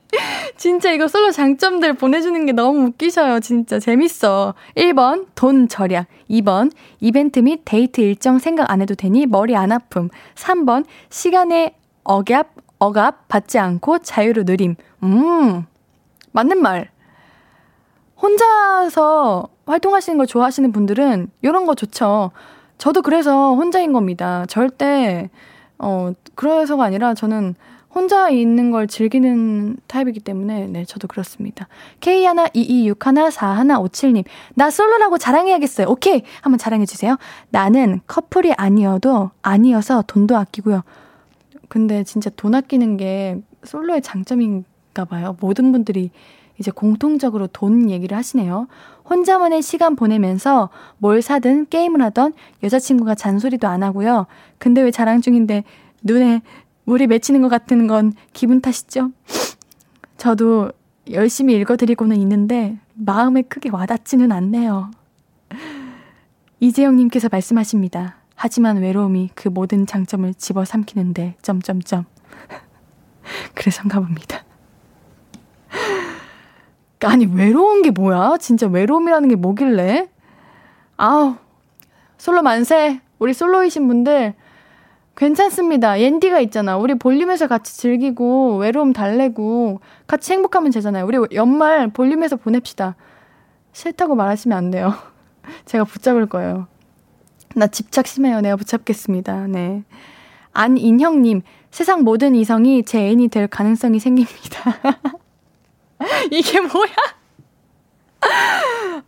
[0.56, 3.40] 진짜 이거 솔로 장점들 보내주는 게 너무 웃기셔요.
[3.40, 4.54] 진짜 재밌어.
[4.76, 6.06] 1번, 돈 절약.
[6.30, 10.08] 2번, 이벤트 및 데이트 일정 생각 안 해도 되니 머리 안 아픔.
[10.34, 14.76] 3번, 시간에 억압, 억압 받지 않고 자유로 누림.
[15.02, 15.66] 음,
[16.32, 16.90] 맞는 말.
[18.20, 22.30] 혼자서 활동하시는 걸 좋아하시는 분들은 이런 거 좋죠.
[22.78, 24.46] 저도 그래서 혼자인 겁니다.
[24.48, 25.28] 절대,
[25.78, 27.54] 어, 그래서가 아니라 저는
[27.94, 31.68] 혼자 있는 걸 즐기는 타입이기 때문에, 네, 저도 그렇습니다.
[32.00, 35.88] K122614157님, 나 솔로라고 자랑해야겠어요.
[35.88, 36.22] 오케이!
[36.40, 37.18] 한번 자랑해주세요.
[37.50, 40.84] 나는 커플이 아니어도, 아니어서 돈도 아끼고요.
[41.68, 45.36] 근데 진짜 돈 아끼는 게 솔로의 장점인 있을까 봐요.
[45.40, 46.10] 모든 분들이
[46.58, 48.68] 이제 공통적으로 돈 얘기를 하시네요.
[49.08, 54.26] 혼자만의 시간 보내면서 뭘 사든 게임을 하던 여자친구가 잔소리도 안 하고요.
[54.58, 55.64] 근데 왜 자랑 중인데
[56.02, 56.42] 눈에
[56.84, 59.10] 물이 맺히는 것 같은 건 기분 탓이죠?
[60.18, 60.70] 저도
[61.10, 64.90] 열심히 읽어드리고는 있는데 마음에 크게 와닿지는 않네요.
[66.60, 68.18] 이재영님께서 말씀하십니다.
[68.36, 72.04] 하지만 외로움이 그 모든 장점을 집어삼키는데 점점점.
[73.54, 74.44] 그래서인가 봅니다.
[77.04, 78.36] 아니 외로운 게 뭐야?
[78.38, 80.08] 진짜 외로움이라는 게 뭐길래?
[80.96, 81.36] 아우
[82.18, 84.34] 솔로 만세 우리 솔로이신 분들
[85.16, 86.00] 괜찮습니다.
[86.00, 86.76] 옌디가 있잖아.
[86.76, 91.04] 우리 볼륨에서 같이 즐기고 외로움 달래고 같이 행복하면 되잖아요.
[91.06, 92.96] 우리 연말 볼륨에서 보냅시다.
[93.72, 94.94] 싫다고 말하시면 안 돼요.
[95.66, 96.66] 제가 붙잡을 거예요.
[97.54, 98.40] 나 집착 심해요.
[98.40, 99.46] 내가 붙잡겠습니다.
[99.48, 99.84] 네.
[100.54, 104.76] 안인형님, 세상 모든 이성이 제 애인이 될 가능성이 생깁니다.
[106.30, 106.94] 이게 뭐야?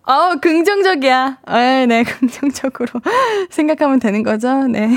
[0.05, 1.39] 어, 긍정적이야.
[1.49, 3.01] 네, 네, 긍정적으로
[3.51, 4.67] 생각하면 되는 거죠.
[4.67, 4.91] 네.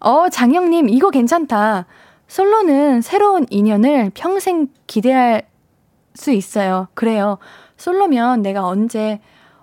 [0.00, 1.86] 어, 장영님, 이거 괜찮다.
[2.28, 5.42] 솔로는 새로운 인연을 평생 기대할
[6.14, 6.88] 수 있어요.
[6.94, 7.38] 그래요.
[7.76, 9.20] 솔로면 내가 언제,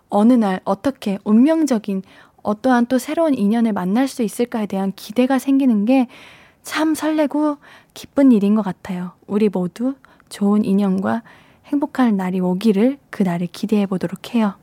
[0.09, 2.03] 어느 날, 어떻게, 운명적인
[2.43, 6.07] 어떠한 또 새로운 인연을 만날 수 있을까에 대한 기대가 생기는 게
[6.63, 7.57] 참 설레고
[7.93, 9.11] 기쁜 일인 것 같아요.
[9.27, 9.93] 우리 모두
[10.33, 11.21] 좋은 인연과
[11.67, 14.55] 행복한 날이 오기를 그 날을 기대해 보도록 해요.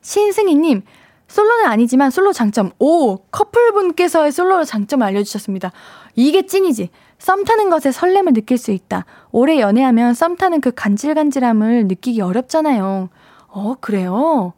[0.00, 0.82] 신승희님,
[1.28, 2.70] 솔로는 아니지만 솔로 장점.
[2.78, 3.18] 오!
[3.30, 5.70] 커플분께서의 솔로 장점을 알려주셨습니다.
[6.14, 6.88] 이게 찐이지.
[7.18, 9.04] 썸 타는 것에 설렘을 느낄 수 있다.
[9.32, 13.10] 오래 연애하면 썸 타는 그 간질간질함을 느끼기 어렵잖아요.
[13.48, 14.54] 어, 그래요?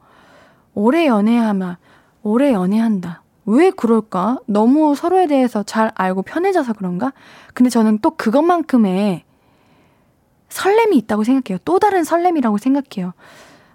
[0.75, 1.77] 오래 연애하면,
[2.23, 3.23] 오래 연애한다.
[3.47, 4.39] 왜 그럴까?
[4.47, 7.13] 너무 서로에 대해서 잘 알고 편해져서 그런가?
[7.55, 9.25] 근데 저는 또 그것만큼의
[10.49, 11.59] 설렘이 있다고 생각해요.
[11.65, 13.13] 또 다른 설렘이라고 생각해요.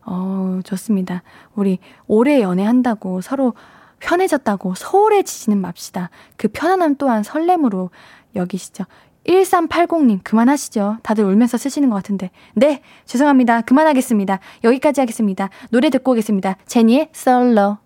[0.05, 1.23] 어, 좋습니다.
[1.55, 3.53] 우리 오래 연애한다고 서로
[3.99, 6.09] 편해졌다고 소홀해지지는 맙시다.
[6.35, 7.89] 그 편안함 또한 설렘으로
[8.35, 8.85] 여기시죠.
[9.25, 10.97] 1380님, 그만하시죠.
[11.01, 12.29] 다들 울면서 쓰시는 것 같은데.
[12.55, 13.61] 네, 죄송합니다.
[13.61, 14.39] 그만하겠습니다.
[14.65, 15.49] 여기까지 하겠습니다.
[15.69, 16.57] 노래 듣고 오겠습니다.
[16.65, 17.82] 제니의 솔로.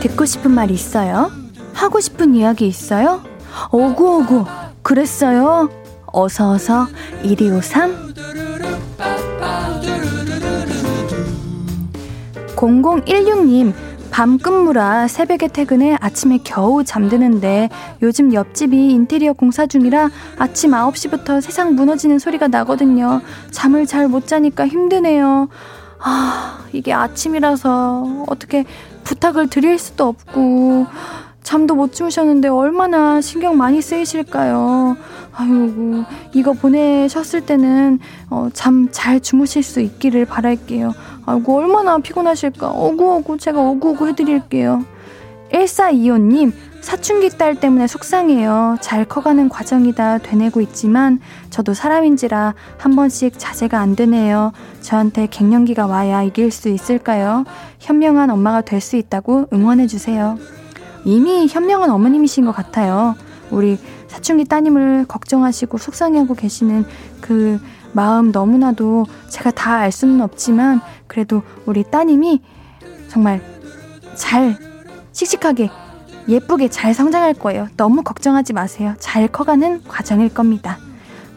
[0.00, 1.30] 듣고 싶은 말 있어요?
[1.72, 3.22] 하고 싶은 이야기 있어요?
[3.70, 4.44] 오구오구
[4.82, 5.70] 그랬어요?
[6.06, 6.88] 어서어서
[7.22, 8.12] 1253
[12.56, 13.72] 0016님
[14.12, 17.70] 밤 근무라 새벽에 퇴근해 아침에 겨우 잠드는데
[18.02, 23.22] 요즘 옆집이 인테리어 공사 중이라 아침 9시부터 세상 무너지는 소리가 나거든요.
[23.50, 25.48] 잠을 잘 못 자니까 힘드네요.
[25.98, 28.64] 아, 이게 아침이라서 어떻게
[29.04, 30.86] 부탁을 드릴 수도 없고
[31.42, 34.96] 잠도 못 주무셨는데 얼마나 신경 많이 쓰이실까요?
[35.34, 37.98] 아이고, 이거 보내셨을 때는
[38.28, 40.92] 어, 잠 잘 주무실 수 있기를 바랄게요.
[41.26, 42.68] 아이고, 얼마나 피곤하실까.
[42.68, 44.84] 어구어구 제가 어구어구 해드릴게요.
[45.52, 48.78] 1425님, 사춘기 딸 때문에 속상해요.
[48.80, 54.52] 잘 커가는 과정이다 되뇌고 있지만 저도 사람인지라 한 번씩 자제가 안 되네요.
[54.80, 57.44] 저한테 갱년기가 와야 이길 수 있을까요?
[57.78, 60.38] 현명한 엄마가 될 수 있다고 응원해주세요.
[61.04, 63.14] 이미 현명한 어머님이신 것 같아요.
[63.50, 66.84] 우리 사춘기 따님을 걱정하시고 속상해하고 계시는
[67.20, 67.60] 그
[67.92, 72.40] 마음 너무나도 제가 다 알 수는 없지만 그래도 우리 따님이
[73.08, 73.42] 정말
[74.14, 74.56] 잘
[75.12, 75.70] 씩씩하게
[76.28, 77.68] 예쁘게 잘 성장할 거예요.
[77.76, 78.94] 너무 걱정하지 마세요.
[78.98, 80.78] 잘 커가는 과정일 겁니다.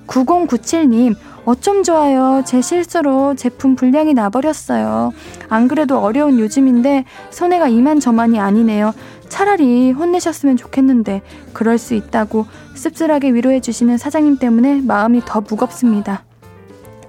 [0.07, 1.15] 9097님,
[1.45, 2.43] 어쩜 좋아요.
[2.45, 5.11] 제 실수로 제품 불량이 나버렸어요.
[5.49, 8.93] 안 그래도 어려운 요즘인데 손해가 이만저만이 아니네요.
[9.29, 11.21] 차라리 혼내셨으면 좋겠는데
[11.53, 16.24] 그럴 수 있다고 씁쓸하게 위로해 주시는 사장님 때문에 마음이 더 무겁습니다.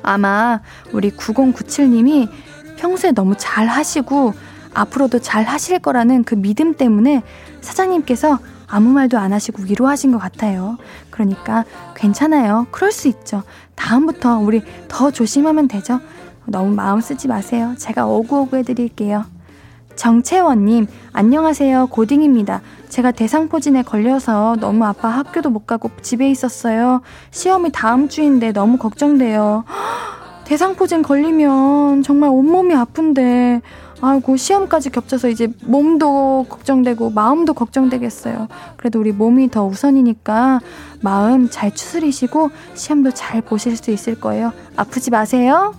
[0.07, 0.61] 아마
[0.93, 2.29] 우리 9097님이
[2.77, 4.33] 평소에 너무 잘 하시고
[4.73, 7.23] 앞으로도 잘 하실 거라는 그 믿음 때문에
[7.61, 8.39] 사장님께서
[8.69, 10.77] 아무 말도 안 하시고 위로하신 것 같아요.
[11.11, 11.65] 그러니까
[11.95, 12.67] 괜찮아요.
[12.71, 13.43] 그럴 수 있죠.
[13.75, 16.01] 다음부터 우리 더 조심하면 되죠.
[16.47, 17.75] 너무 마음 쓰지 마세요.
[17.79, 19.25] 제가 오구오구 해드릴게요.
[19.97, 21.89] 정채원님, 안녕하세요.
[21.89, 22.61] 고딩입니다.
[22.89, 27.01] 제가 대상포진에 걸려서 너무 아파 학교도 못 가고 집에 있었어요.
[27.31, 29.65] 시험이 다음 주인데 너무 걱정돼요.
[30.45, 33.63] 대상포진 걸리면 정말 온몸이 아픈데,
[34.01, 38.47] 아이고, 시험까지 겹쳐서 이제 몸도 걱정되고 마음도 걱정되겠어요.
[38.77, 40.61] 그래도 우리 몸이 더 우선이니까
[41.01, 44.53] 마음 잘 추스리시고 시험도 잘 보실 수 있을 거예요.
[44.77, 45.75] 아프지 마세요.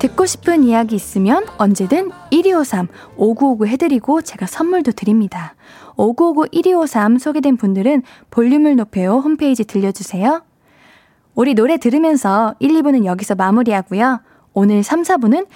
[0.00, 5.54] 듣고 싶은 이야기 있으면 언제든 1253 5959 해드리고 제가 선물도 드립니다.
[5.96, 10.42] 5959 1253 소개된 분들은 볼륨을 높여요 홈페이지 들려주세요.
[11.34, 14.22] 우리 노래 들으면서 1, 2부는 여기서 마무리하고요.
[14.54, 15.46] 오늘 3, 4부는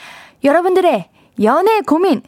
[0.44, 1.08] 여러분들의
[1.42, 2.20] 연애 고민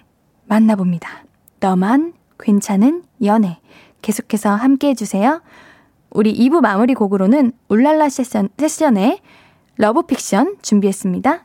[0.47, 1.25] 만나봅니다.
[1.61, 3.61] 너만 괜찮은 연애.
[4.01, 5.43] 계속해서 함께 해주세요.
[6.09, 9.21] 우리 2부 마무리 곡으로는 울랄라 세션, 세션의
[9.77, 11.45] 러브픽션 준비했습니다.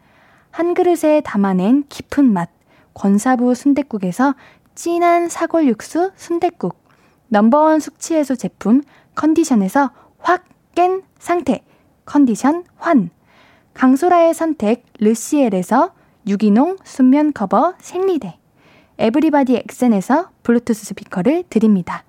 [0.51, 2.49] 한 그릇에 담아낸 깊은 맛.
[2.93, 4.35] 권사부 순댓국에서
[4.75, 6.77] 진한 사골 육수 순댓국.
[7.29, 8.81] 넘버원 숙취해소 제품
[9.15, 11.63] 컨디션에서 확 깬 상태.
[12.05, 13.09] 컨디션 환.
[13.73, 15.93] 강소라의 선택 르시엘에서
[16.27, 18.37] 유기농 순면 커버 생리대.
[18.97, 22.03] 에브리바디 엑센에서 블루투스 스피커를 드립니다.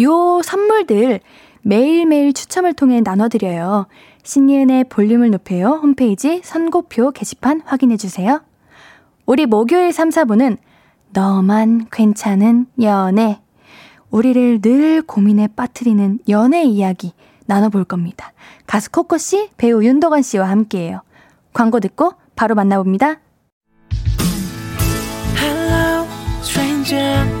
[0.00, 1.20] 요 선물들
[1.62, 3.86] 매일매일 추첨을 통해 나눠드려요.
[4.22, 8.42] 신예은의 볼륨을 높여요 홈페이지 선고표 게시판 확인해주세요.
[9.26, 10.58] 우리 목요일 3, 4분은
[11.12, 13.40] 너만 괜찮은 연애.
[14.10, 17.12] 우리를 늘 고민에 빠뜨리는 연애 이야기
[17.46, 18.32] 나눠볼 겁니다.
[18.66, 21.02] 가수 코코씨, 배우 윤도건 씨와 함께해요.
[21.52, 23.20] 광고 듣고 바로 만나봅니다.
[26.42, 27.40] stranger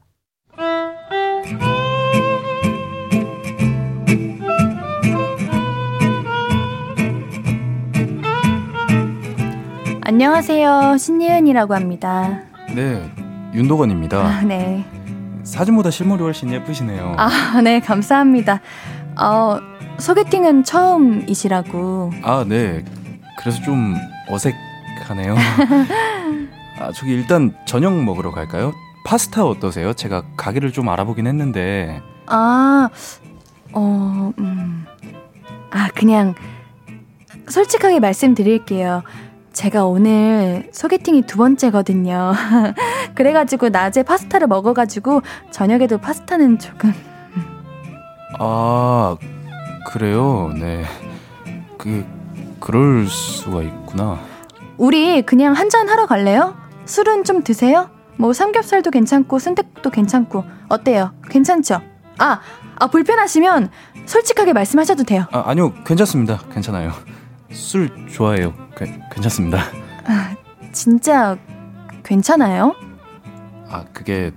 [10.21, 12.41] 안녕하세요 신예은이라고 합니다
[12.75, 13.09] 네
[13.53, 14.83] 윤도건입니다 아, 네
[15.41, 18.59] 사진보다 실물이 훨씬 예쁘시네요 아 네 감사합니다
[19.17, 19.57] 어,
[19.99, 22.11] 소개팅은 처음이시라고.
[22.23, 22.83] 아, 네.
[23.37, 23.95] 그래서 좀
[24.29, 25.35] 어색하네요.
[26.79, 28.71] 아, 저기 일단 저녁 먹으러 갈까요?
[29.05, 29.93] 파스타 어떠세요?
[29.93, 32.01] 제가 가게를 좀 알아보긴 했는데.
[32.27, 32.89] 아,
[33.73, 34.85] 어, 음.
[35.71, 36.35] 아, 그냥
[37.49, 39.03] 솔직하게 말씀드릴게요.
[39.53, 42.33] 제가 오늘 소개팅이 두 번째거든요.
[43.15, 45.21] 그래가지고 낮에 파스타를 먹어가지고
[45.51, 46.93] 저녁에도 파스타는 조금.
[48.39, 49.17] 아,
[49.87, 50.51] 그래요?
[50.57, 50.85] 네.
[51.77, 52.05] 그,
[52.59, 54.19] 그럴 수가 있구나.
[54.77, 56.55] 우리 그냥 한잔 하러 갈래요?
[56.85, 57.89] 술은 좀 드세요?
[58.17, 61.11] 뭐 삼겹살도 괜찮고 순댓국도 괜찮고 어때요?
[61.29, 61.81] 괜찮죠?
[62.19, 62.39] 아,
[62.75, 63.69] 아 불편하시면
[64.05, 65.25] 솔직하게 말씀하셔도 돼요.
[65.31, 66.39] 아, 아니요, 괜찮습니다.
[66.53, 66.91] 괜찮아요.
[67.51, 68.53] 술 좋아해요.
[68.75, 69.63] 그, 괜찮습니다.
[70.05, 70.35] 아,
[70.71, 71.37] 진짜
[72.03, 72.75] 괜찮아요?
[73.69, 74.31] 아, 그게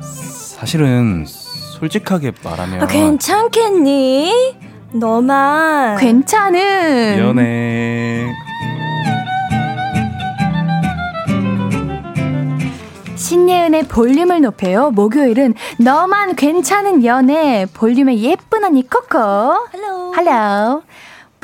[0.00, 4.56] 사실은 솔직하게 말하면 아, 괜찮겠니?
[4.92, 8.32] 너만 괜찮은 연애
[13.16, 14.90] 신예은의 볼륨을 높여요.
[14.90, 19.18] 목요일은 너만 괜찮은 연애 볼륨의 예쁜 언니 코코.
[19.74, 20.14] Hello.
[20.16, 20.82] Hello.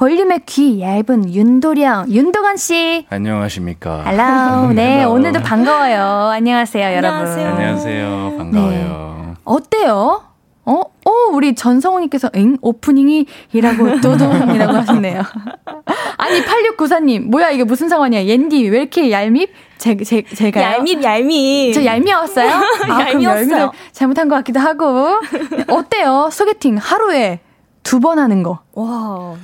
[0.02, 3.06] 볼륨의 귀 얇은 윤도령, 윤도건 씨.
[3.08, 4.02] 안녕하십니까.
[4.02, 4.72] Hello.
[4.74, 6.28] 네, 오늘도 반가워요.
[6.32, 7.20] 안녕하세요, 여러분.
[7.20, 7.48] 안녕하세요.
[7.48, 8.34] 안녕하세요.
[8.36, 9.24] 반가워요.
[9.28, 9.34] 네.
[9.44, 10.24] 어때요?
[10.64, 10.72] 어?
[10.80, 12.56] 어, 우리 전성훈님께서, 응?
[12.60, 15.22] 오프닝이라고, 도동이라고 하셨네요.
[16.18, 18.24] 아니, 8694님, 뭐야, 이게 무슨 상황이야?
[18.24, 19.50] 옌디, 왜 이렇게 얄밉?
[19.78, 20.60] 제, 제, 제가.
[20.62, 21.72] 얄밉, 얄밉.
[21.74, 22.50] 저 얄미웠어요?
[22.50, 25.20] 아, 그럼 얄미를 잘못한 것 같기도 하고.
[25.68, 26.28] 어때요?
[26.32, 27.38] 소개팅 하루에
[27.84, 28.58] 두 번 하는 거.
[28.72, 29.36] 와.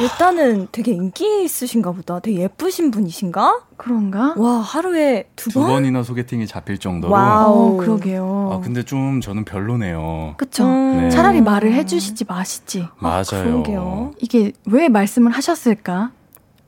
[0.00, 2.20] 일단은 되게 인기 있으신가 보다.
[2.20, 3.60] 되게 예쁘신 분이신가?
[3.76, 4.34] 그런가?
[4.36, 5.68] 와, 하루에 두, 두 번?
[5.68, 7.12] 번이나 소개팅이 잡힐 정도로.
[7.12, 8.50] Wow, 어, 그러게요.
[8.52, 10.34] 아, 근데 좀 저는 별로네요.
[10.36, 10.64] 그쵸.
[10.64, 11.02] 음.
[11.02, 11.10] 네.
[11.10, 12.86] 차라리 말을 해주시지 마시지.
[12.98, 13.24] 맞아요.
[13.44, 14.12] 그러게요.
[14.20, 16.10] 이게 왜 말씀을 하셨을까?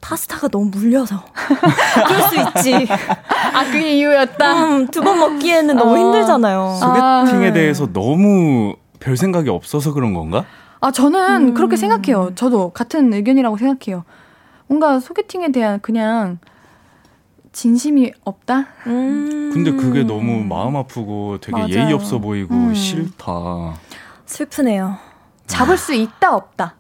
[0.01, 1.25] 파스타가 너무 물려서.
[2.07, 2.87] 그럴 수 있지.
[3.53, 4.65] 아, 그게 이유였다.
[4.65, 5.99] 음, 두번 먹기에는 너무 어.
[5.99, 6.79] 힘들잖아요.
[6.81, 7.53] 소개팅에 아.
[7.53, 10.45] 대해서 너무 별 생각이 없어서 그런 건가?
[10.81, 11.55] 아, 저는 음.
[11.55, 12.33] 그렇게 생각해요.
[12.35, 14.05] 저도 같은 의견이라고 생각해요.
[14.67, 16.39] 뭔가 소개팅에 대한 그냥
[17.53, 18.67] 진심이 없다?
[18.87, 19.51] 음.
[19.53, 21.69] 근데 그게 너무 마음 아프고 되게 맞아요.
[21.71, 22.75] 예의 없어 보이고 음.
[22.75, 23.75] 싫다.
[24.27, 24.97] 슬프네요.
[25.47, 26.75] 잡을 수 있다, 없다?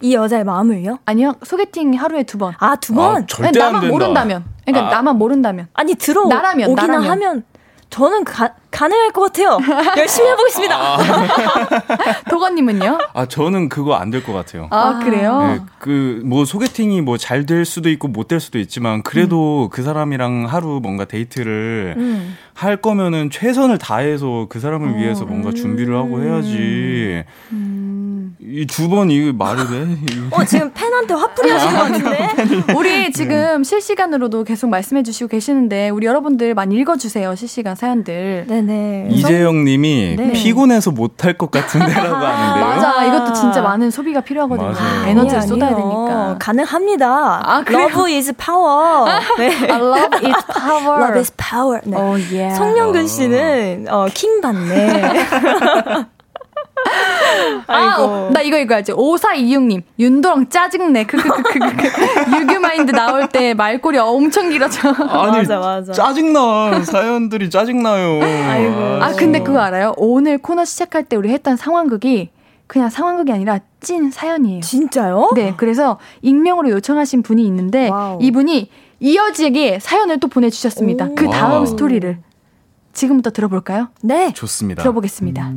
[0.00, 0.98] 이 여자의 마음을요?
[1.04, 2.54] 아니요, 소개팅 하루에 두 번.
[2.58, 3.22] 아, 두 번?
[3.22, 3.92] 아, 절대 나만 안 된다.
[3.92, 4.44] 모른다면.
[4.64, 4.90] 그러니까 아.
[4.90, 5.68] 나만 모른다면.
[5.74, 7.10] 아니, 들어 나라면, 오기나 나라면.
[7.10, 7.44] 하면
[7.90, 9.58] 저는 가, 가능할 것 같아요.
[9.96, 10.98] 열심히 해보겠습니다.
[12.30, 12.98] 도건님은요?
[13.14, 14.66] 아 저는 그거 안 될 것 같아요.
[14.70, 15.40] 아, 그래요?
[15.42, 20.46] 네, 그뭐 소개팅이 뭐 잘 될 수도 있고 못 될 수도 있지만 그래도 그 사람이랑
[20.48, 22.36] 하루 뭔가 데이트를 음.
[22.54, 27.24] 할 거면은 최선을 다해서 그 사람을 위해서 뭔가 준비를 하고 해야지.
[27.52, 28.36] 음.
[28.40, 29.96] 이두 번 이거 말을 해.
[30.10, 30.36] 이거.
[30.36, 32.72] 어, 지금 팬한테 화풀이 하신 것 같은데?
[32.76, 39.06] 우리 지금 실시간으로도 계속 말씀해 주시고 계시는데 우리 여러분들 많이 읽어주세요 실시간 사연들 네 네.
[39.10, 40.32] 이재영님이 네.
[40.32, 42.64] 피곤해서 못할 것 같은데라고 하는데요.
[42.66, 45.06] 맞아 이것도 진짜 많은 소비가 필요하거든요 맞아요.
[45.08, 45.70] 에너지를 쏟아야.
[45.74, 47.40] 되니까 가능합니다.
[47.44, 47.88] 아, 그래요?
[47.88, 49.10] Love is power.
[49.38, 49.48] 네.
[49.70, 51.80] I love is power Love is power.
[51.84, 51.96] 네.
[51.96, 55.02] oh yeah 성령근 씨는 어, 킹 받네.
[57.66, 58.92] 아, 어, 나 이거 읽어야지.
[58.92, 61.04] 5426님, 윤도랑 짜증내.
[61.10, 62.40] 크크크크크.
[62.40, 64.88] 유교마인드 나올 때 말꼬리 엄청 길어져.
[64.90, 65.92] 아니 맞아, 맞아.
[65.92, 68.22] 짜증나 사연들이 짜증나요.
[68.22, 68.74] 아이고.
[69.02, 69.94] 아, 근데 그거 알아요?
[69.96, 72.30] 오늘 코너 시작할 때 우리 했던 상황극이
[72.66, 74.60] 그냥 상황극이 아니라 찐 사연이에요.
[74.60, 75.30] 진짜요?
[75.34, 78.18] 네, 그래서 익명으로 요청하신 분이 있는데 wow.
[78.20, 78.70] 이분이
[79.00, 81.06] 이어지게 사연을 또 보내주셨습니다.
[81.06, 81.14] 오.
[81.16, 81.66] 그 다음 wow.
[81.66, 82.18] 스토리를
[82.92, 83.88] 지금부터 들어볼까요?
[84.02, 84.32] 네.
[84.34, 84.82] 좋습니다.
[84.82, 85.50] 들어보겠습니다.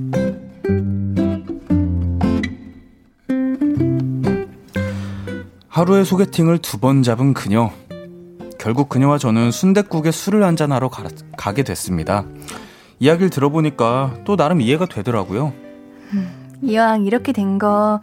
[5.74, 7.72] 하루에 소개팅을 두 번 잡은 그녀.
[8.60, 11.04] 결국 그녀와 저는 순댓국에 술을 한잔하러 가,
[11.36, 12.26] 가게 됐습니다.
[13.00, 15.52] 이야기를 들어보니까 또 나름 이해가 되더라고요.
[16.62, 18.02] 이왕 이렇게 된 거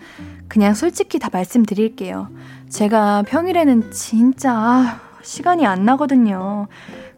[0.49, 2.29] 그냥 솔직히 다 말씀드릴게요.
[2.68, 6.66] 제가 평일에는 진짜 아, 시간이 안 나거든요.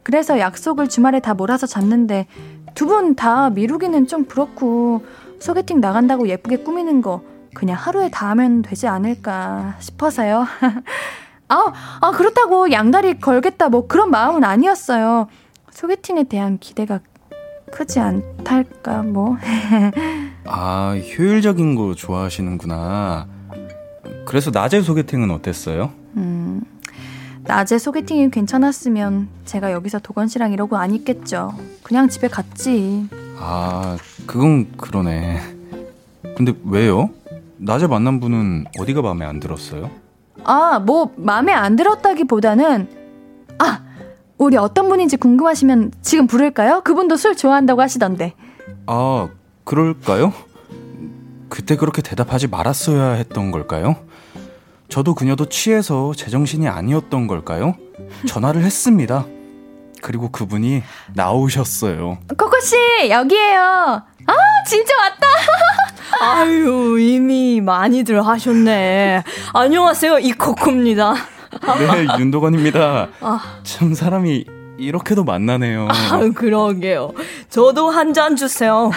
[0.03, 2.27] 그래서 약속을 주말에 다 몰아서 잡는데
[2.75, 5.03] 두 분 다 미루기는 좀 그렇고
[5.41, 7.23] 소개팅 나간다고 예쁘게 꾸미는 거
[7.55, 10.47] 그냥 하루에 다 하면 되지 않을까 싶어서요.
[11.49, 15.29] 아, 아 그렇다고 양다리 걸겠다 뭐 그런 마음은 아니었어요.
[15.71, 17.01] 소개팅에 대한 기대가
[17.73, 19.37] 크지 않달까 뭐.
[20.45, 23.27] 아, 효율적인 거 좋아하시는구나.
[24.27, 25.93] 그래서 낮에 소개팅은 어땠어요?
[26.17, 26.63] 음,
[27.45, 31.55] 낮에 소개팅이 괜찮았으면 제가 여기서 도건 씨랑 이러고 안 있겠죠.
[31.83, 33.09] 그냥 집에 갔지.
[33.39, 33.97] 아,
[34.27, 35.41] 그건 그러네.
[36.37, 37.11] 근데 왜요?
[37.65, 39.91] 낮에 만난 분은 어디가 마음에 안 들었어요?
[40.45, 42.89] 아, 뭐 마음에 안 들었다기보다는
[43.59, 43.83] 아,
[44.37, 46.81] 우리 어떤 분인지 궁금하시면 지금 부를까요?
[46.83, 48.35] 그분도 술 좋아한다고 하시던데.
[48.87, 49.29] 아,
[49.65, 50.33] 그럴까요?
[51.49, 53.97] 그때 그렇게 대답하지 말았어야 했던 걸까요?
[54.89, 57.77] 저도 그녀도 취해서 제정신이 아니었던 걸까요?
[58.27, 59.27] 전화를 했습니다.
[60.03, 60.83] 그리고 그분이
[61.15, 62.19] 나오셨어요.
[62.37, 62.77] 코코 씨,
[63.09, 64.03] 여기에요.
[64.27, 64.35] 아,
[64.69, 65.27] 진짜 왔다.
[66.21, 69.23] 아유, 이미 많이들 하셨네.
[69.55, 71.15] 안녕하세요, 이코코입니다.
[71.79, 73.09] 네, 윤도건입니다.
[73.21, 73.41] 아.
[73.63, 74.45] 참 사람이
[74.79, 75.87] 이렇게도 만나네요.
[75.89, 77.13] 아, 그러게요.
[77.49, 78.91] 저도 한 잔 주세요.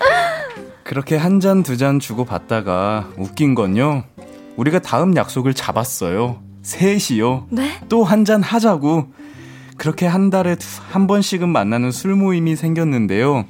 [0.84, 4.04] 그렇게 한 잔 두 잔 주고 받다가 웃긴 건요.
[4.56, 6.40] 우리가 다음 약속을 잡았어요.
[6.62, 7.46] 셋이요.
[7.50, 7.78] 네?
[7.88, 9.06] 또 한 잔 하자고.
[9.80, 13.46] 그렇게 한 달에 두- 한 번씩은 만나는 술 모임이 생겼는데요.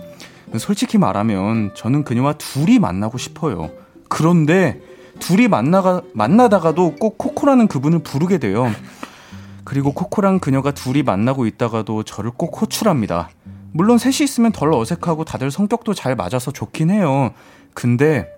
[0.59, 3.71] 솔직히 말하면 저는 그녀와 둘이 만나고 싶어요.
[4.09, 4.81] 그런데
[5.19, 8.71] 둘이 만나가, 만나다가도 꼭 코코라는 그분을 부르게 돼요.
[9.65, 13.31] 그리고 코코랑 그녀가 둘이 만나고 있다가도 저를 꼭 호출합니다.
[13.73, 17.33] 물론 셋이 있으면 덜 어색하고 다들 성격도 잘 맞아서 좋긴 해요.
[17.75, 18.29] 근데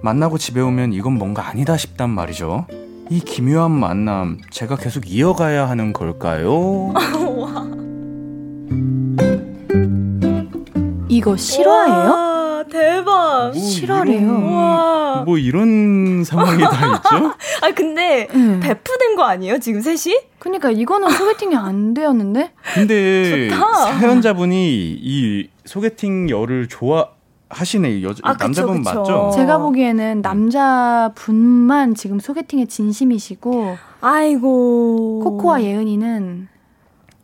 [0.00, 2.68] 만나고 집에 오면 이건 뭔가 아니다 싶단 말이죠.
[3.08, 6.92] 이 기묘한 만남 제가 계속 이어가야 하는 걸까요?
[11.08, 12.10] 이거 실화예요?
[12.10, 13.52] 와, 대박.
[13.54, 14.18] 뭐 실화래요.
[14.20, 15.22] 이런- 와.
[15.24, 17.32] 뭐 이런 상황이 다 있죠?
[17.62, 18.60] 아 근데 네.
[18.60, 19.58] 배프된 거 아니에요?
[19.60, 20.16] 지금 셋이?
[20.40, 22.52] 그러니까 이거는 소개팅이 안 되었는데?
[22.74, 23.72] 근데 좋다.
[23.98, 27.08] 사연자분이 이 소개팅 열을 좋아
[27.48, 28.02] 하시네.
[28.02, 28.98] 여, 아, 그쵸, 남자분 그쵸.
[29.00, 29.30] 맞죠?
[29.34, 35.20] 제가 보기에는 남자분만 지금 소개팅에 진심이시고 아이고.
[35.22, 36.48] 코코와 예은이는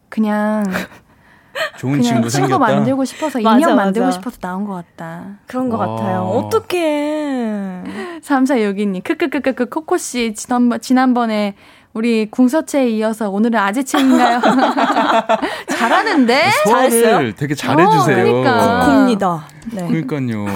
[0.08, 0.64] 그냥
[1.78, 2.58] 좋은 그냥 친구 친구 생겼다.
[2.58, 4.18] 만들고 싶어서 맞아, 인연 만들고 맞아.
[4.18, 5.38] 싶어서 나온 것 같다.
[5.46, 5.86] 그런 것 와.
[5.86, 6.20] 같아요.
[6.22, 7.82] 어떡해.
[8.22, 11.56] 3462님, 크크크크크, 코코 씨, 지난번, 지난번에
[11.94, 14.40] 우리 궁서체에 이어서 오늘은 아재체인가요?
[15.68, 16.42] 잘하는데?
[16.66, 17.34] 잘했어요?
[17.34, 18.16] 되게 잘해주세요.
[18.16, 18.80] 어, 그러니까.
[18.86, 19.44] 코코입니다.
[19.72, 19.86] 네.
[19.88, 20.46] 그러니까요.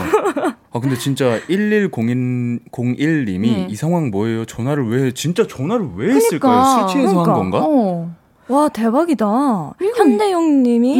[0.73, 3.67] 아 근데 진짜 110101님이 네.
[3.69, 4.47] 이 상황 뭐예요?
[4.47, 6.41] 전화를 왜 진짜 전화를 왜 했을까요?
[6.41, 6.89] 그러니까.
[6.89, 7.33] 술 취해서 그러니까.
[7.33, 7.61] 한 건가?
[7.67, 8.11] 어.
[8.49, 9.27] 와, 대박이다.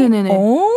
[0.03, 0.31] 네네네.
[0.33, 0.69] 어?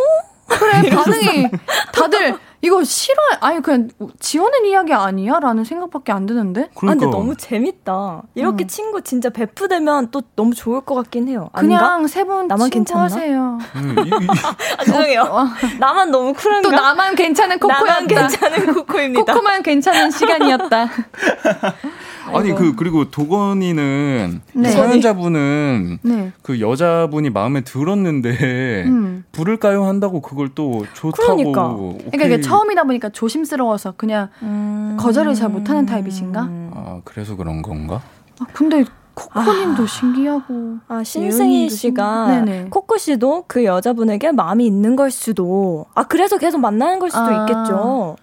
[0.47, 1.47] 그래, 반응이
[1.91, 3.89] 다들 이거 싫어, 아니, 그냥
[4.19, 5.39] 지어낸 이야기 아니야?
[5.39, 6.63] 라는 생각밖에 안 드는데?
[6.63, 7.05] 아, 근데 그러니까.
[7.17, 8.23] 너무 재밌다.
[8.35, 8.67] 이렇게 음.
[8.67, 11.49] 친구 진짜 베프되면 또 너무 좋을 것 같긴 해요.
[11.53, 11.79] 아닌가?
[11.79, 12.69] 그냥 세분 나만?
[12.95, 13.57] 하세요.
[13.75, 13.95] 음,
[14.77, 15.47] 아, 죄송해요.
[15.79, 16.69] 나만 너무 쿨한가?
[16.69, 17.85] 또 나만 괜찮은 코코였다.
[17.85, 19.33] 나만 괜찮은 코코입니다.
[19.33, 20.89] 코코만 괜찮은 시간이었다.
[22.37, 22.53] 아니.
[22.55, 24.69] 그 그리고 도건이는 네.
[24.69, 26.31] 사연자분은 네.
[26.41, 29.23] 그 여자분이 마음에 들었는데 음.
[29.31, 31.75] 부를까요 한다고 그걸 또 좋다고 그러니까.
[31.75, 32.41] 그러니까 이게 오케이.
[32.41, 34.97] 처음이다 보니까 조심스러워서 그냥 음.
[34.99, 36.47] 거절을 잘 못하는 타입이신가?
[36.73, 38.01] 아 그래서 그런 건가?
[38.39, 38.83] 아, 근데
[39.15, 42.67] 코코님도 신기하고 아, 신승희 씨가 신- 네네.
[42.69, 45.85] 코코 씨도 그 여자분에게 마음이 있는 걸 수도.
[45.93, 47.41] 아, 그래서 계속 만나는 걸 수도 아.
[47.45, 48.15] 있겠죠.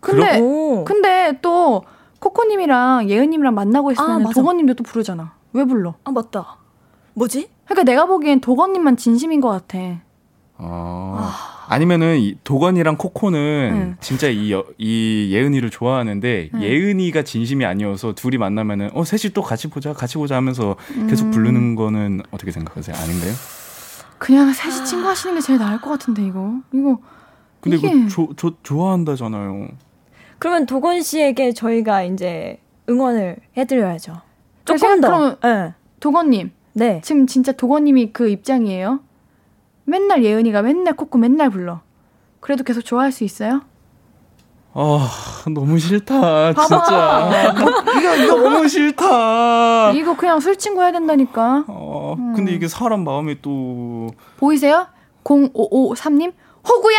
[0.00, 0.84] 근데 오.
[0.84, 1.82] 근데 또
[2.20, 4.30] 코코님이랑 예은님이랑 만나고 있으면 아.
[4.30, 5.32] 도건님도 또 부르잖아.
[5.52, 5.94] 왜 불러?
[6.04, 6.56] 아, 맞다.
[7.14, 7.48] 뭐지?
[7.64, 9.78] 그러니까 내가 보기엔 도건님만 진심인 것 같아.
[10.58, 11.28] 어.
[11.68, 13.38] 아니면은 이 도건이랑 코코는
[13.72, 13.96] 응.
[14.00, 16.62] 진짜 이, 여- 이 예은이를 좋아하는데 응.
[16.62, 20.76] 예은이가 진심이 아니어서 둘이 만나면은 어 셋이 또 같이 보자 같이 보자 하면서
[21.08, 21.30] 계속 음.
[21.30, 22.94] 부르는 거는 어떻게 생각하세요?
[22.96, 23.32] 아닌가요?
[24.18, 26.98] 그냥 셋이 친구 하시는 게 제일 나을 것 같은데 이거 이거
[27.60, 29.68] 근데 이게- 이거 조, 조, 좋아한다잖아요.
[30.40, 34.20] 그러면 도건 씨에게 저희가 이제 응원을 해드려야죠.
[34.64, 35.08] 조금 더.
[35.08, 35.74] 그럼- 네.
[36.00, 37.00] 도건님 네.
[37.04, 39.00] 지금 진짜 도건님이 그 입장이에요?
[39.84, 41.80] 맨날 예은이가 맨날 코코 맨날 불러.
[42.40, 43.60] 그래도 계속 좋아할 수 있어요?
[44.72, 45.08] 아
[45.52, 46.54] 너무 싫다.
[46.54, 47.52] 진짜
[47.98, 49.90] 이거 이거 너무 싫다.
[49.92, 51.64] 이거 그냥 술 친구 해야 된다니까.
[51.68, 52.32] 어 음.
[52.34, 54.86] 근데 이게 사람 마음이 또 보이세요?
[55.24, 56.32] 0553님
[56.66, 56.96] 호구야?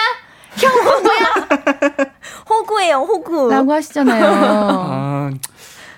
[0.61, 2.07] 형 호구야?
[2.49, 3.49] 호구예요, 호구.
[3.49, 4.25] 라고 하시잖아요.
[4.29, 5.31] 아,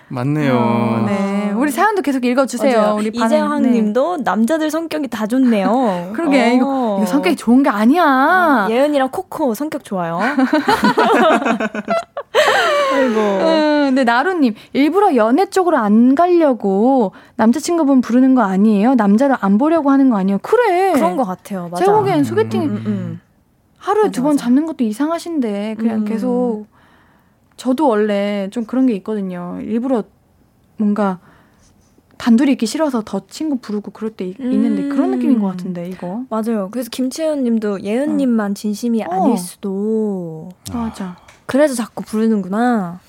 [0.10, 0.56] 맞네요.
[0.56, 1.52] 어, 네.
[1.56, 2.80] 우리 사연도 계속 읽어주세요.
[2.82, 2.96] 맞아요.
[2.96, 3.10] 우리.
[3.14, 3.70] 이재황 네.
[3.72, 6.12] 님도 남자들 성격이 다 좋네요.
[6.16, 6.54] 그러게, 어.
[6.54, 8.68] 이거, 이거 성격이 좋은 게 아니야.
[8.70, 10.20] 예은이랑 코코 성격 좋아요.
[12.94, 13.20] 아이고.
[13.20, 18.96] 음, 근데 나루님 일부러 연애 쪽으로 안 가려고 남자친구분 부르는 거 아니에요?
[18.96, 20.40] 남자를 안 보려고 하는 거 아니에요?
[20.42, 20.94] 그래.
[20.94, 21.70] 그런 것 같아요.
[21.72, 21.86] 맞아.
[21.86, 23.22] 제가 보기엔 소개팅 음, 음.
[23.84, 24.38] 하루에 두 번.
[24.38, 26.06] 잡는 것도 이상하신데 그냥 음.
[26.06, 26.68] 계속
[27.58, 29.60] 저도 원래 좀 그런 게 있거든요.
[29.62, 30.04] 일부러
[30.78, 31.20] 뭔가
[32.18, 35.18] 단둘이 있기 싫어서 더 친구 부르고 그럴 때 있- 있는데 그런 음.
[35.18, 36.70] 느낌인 것 같은데 이거 맞아요.
[36.72, 39.08] 그래서 김채연 님도 예은 님만 진심이 어.
[39.12, 40.50] 아닐 수도.
[40.74, 41.18] 맞아.
[41.46, 43.00] 그래서 자꾸 부르는구나.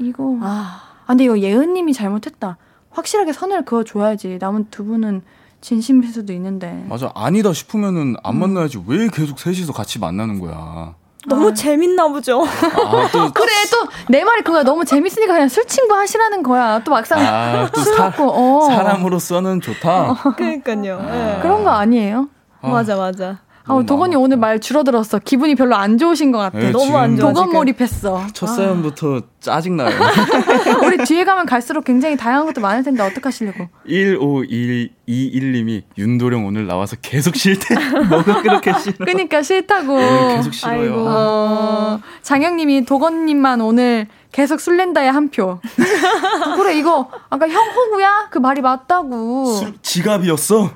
[0.00, 1.06] 이거 아 아.
[1.06, 2.56] 근데 이거 예은님이 잘못했다.
[2.90, 4.38] 확실하게 선을 그어 줘야지.
[4.40, 5.22] 남은 두 분은
[5.68, 6.84] 진심일 수도 있는데.
[6.90, 8.40] 맞아 아니다 싶으면은 안 음.
[8.40, 10.94] 만나야지 왜 계속 셋이서 같이 만나는 거야.
[11.26, 11.54] 너무 아.
[11.54, 12.42] 재밌나 보죠.
[12.44, 14.62] 아 또 그래 또 내 말이 그거야.
[14.62, 16.80] 너무 재밌으니까 그냥 술 친구 하시라는 거야.
[16.84, 18.68] 또 막상 아, 또 술 사, 먹고 어.
[18.68, 20.14] 사람으로서는 좋다.
[20.36, 21.00] 그러니까요.
[21.10, 21.38] 예.
[21.40, 22.28] 그런 거 아니에요?
[22.60, 23.38] 아, 맞아 맞아.
[23.66, 25.20] 아, 도건이 오늘 말 줄어들었어.
[25.20, 26.58] 기분이 별로 안 좋으신 것 같아.
[26.58, 27.32] 네, 너무 안 좋아.
[27.32, 27.50] 도건.
[27.50, 28.26] 몰입했어.
[28.34, 29.88] 첫 사연부터 짜증나요.
[30.84, 33.68] 우리 뒤에 가면 갈수록 굉장히 다양한 것도 많을 텐데 어떡하시려고.
[33.88, 37.74] 1521님이 윤도령 오늘 나와서 계속 싫대.
[38.08, 38.96] 뭐가 그렇게 싫어.
[38.98, 39.94] 그러니까 싫다고.
[39.94, 40.80] 오늘 계속 싫어요.
[40.80, 41.04] 아이고.
[41.08, 45.60] 어, 장영님이 도건님만 오늘 계속 술렌다에 한 표.
[46.56, 48.28] 그래 이거 아까 형 호구야?
[48.30, 49.46] 그 말이 맞다고.
[49.54, 50.70] 술, 지갑이었어?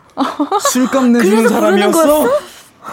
[0.60, 2.28] 술값 내주는 사람이었어?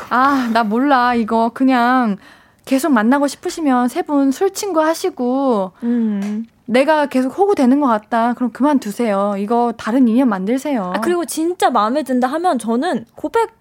[0.10, 2.18] 아 나 몰라 이거 그냥
[2.66, 6.46] 계속 만나고 싶으시면 세 분 술 친구 하시고 음.
[6.66, 8.34] 내가 계속 호구 되는 것 같다.
[8.34, 9.36] 그럼 그만 두세요.
[9.38, 10.94] 이거 다른 인연 만들세요.
[10.96, 13.54] 아, 그리고 진짜 마음에 든다 하면 저는 고백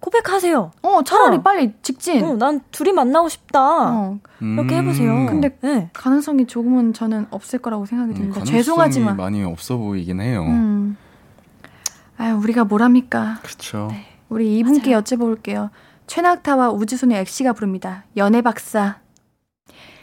[0.00, 0.72] 고백하세요.
[0.82, 1.42] 어, 차라리 어.
[1.42, 2.24] 빨리 직진.
[2.24, 3.60] 어, 난 둘이 만나고 싶다.
[3.92, 4.18] 어.
[4.40, 5.12] 이렇게 해보세요.
[5.12, 5.26] 음.
[5.26, 5.90] 근데 네.
[5.92, 8.40] 가능성이 조금은 저는 없을 거라고 생각이 듭니다.
[8.40, 10.42] 음, 죄송하지만 많이 없어 보이긴 해요.
[10.42, 10.96] 음.
[12.18, 13.38] 아유, 우리가 뭘 합니까?
[13.44, 13.86] 그렇죠.
[13.92, 14.06] 네.
[14.32, 15.68] 우리 이분께 여쭤볼게요.
[16.06, 18.04] 최낙타와 우주소녀 엑시가 부릅니다.
[18.16, 18.96] 연애 박사.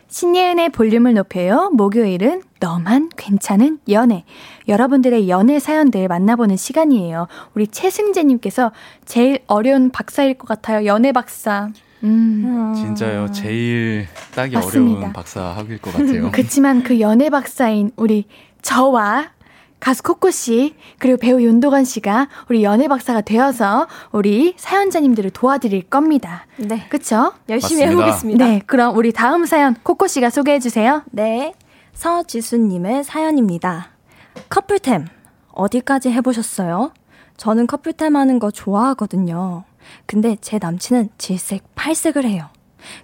[0.07, 1.71] 신예은의 볼륨을 높여요.
[1.73, 4.25] 목요일은 너만 괜찮은 연애.
[4.67, 7.27] 여러분들의 연애 사연들 만나보는 시간이에요.
[7.55, 8.71] 우리 최승재님께서
[9.05, 10.85] 제일 어려운 박사일 것 같아요.
[10.85, 11.69] 연애 박사.
[12.03, 12.73] 음.
[12.75, 13.31] 진짜요.
[13.31, 14.97] 제일 따기 맞습니다.
[14.97, 16.29] 어려운 박사 학일 것 같아요.
[16.33, 18.25] 그렇지만 그 연애 박사인 우리
[18.61, 19.31] 저와
[19.79, 26.45] 가수 코코 씨 그리고 배우 윤도건 씨가 우리 연애 박사가 되어서 우리 사연자님들을 도와드릴 겁니다.
[26.57, 27.33] 네, 그렇죠?
[27.47, 28.03] 열심히 맞습니다.
[28.03, 28.45] 해보겠습니다.
[28.45, 31.03] 네, 그럼 우리 다음 사연 코코 씨가 소개해 주세요.
[31.11, 31.53] 네,
[31.93, 33.91] 서지수님의 사연입니다.
[34.49, 35.05] 커플템
[35.51, 36.91] 어디까지 해보셨어요?
[37.37, 39.63] 저는 커플템 하는 거 좋아하거든요.
[40.05, 42.47] 근데 제 남친은 질색 팔색을 해요.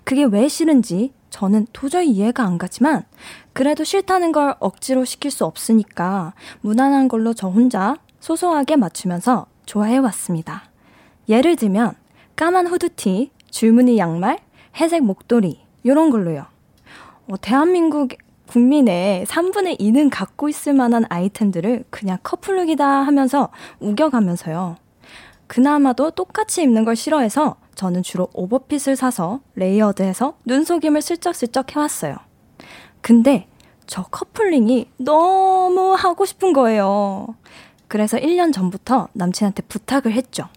[0.03, 3.03] 그게 왜 싫은지 저는 도저히 이해가 안 가지만
[3.51, 10.63] 그래도 싫다는 걸 억지로 시킬 수 없으니까 무난한 걸로 저 혼자 소소하게 맞추면서 좋아해 왔습니다.
[11.27, 11.93] 예를 들면
[12.37, 14.39] 까만 후드티, 줄무늬 양말,
[14.79, 16.45] 회색 목도리 이런 걸로요.
[17.27, 18.13] 어, 대한민국
[18.47, 23.49] 국민의 3분의 2는 갖고 있을 만한 아이템들을 그냥 커플룩이다 하면서
[23.81, 24.77] 우겨가면서요.
[25.47, 32.15] 그나마도 똑같이 입는 걸 싫어해서 저는 주로 오버핏을 사서 layered해서 눈속임을 슬쩍슬쩍 해왔어요.
[33.01, 33.47] 근데
[33.85, 37.35] 저 커플링이 너무 하고 싶은 거예요.
[37.87, 40.47] 그래서 1년 전부터 남친한테 부탁을 했죠.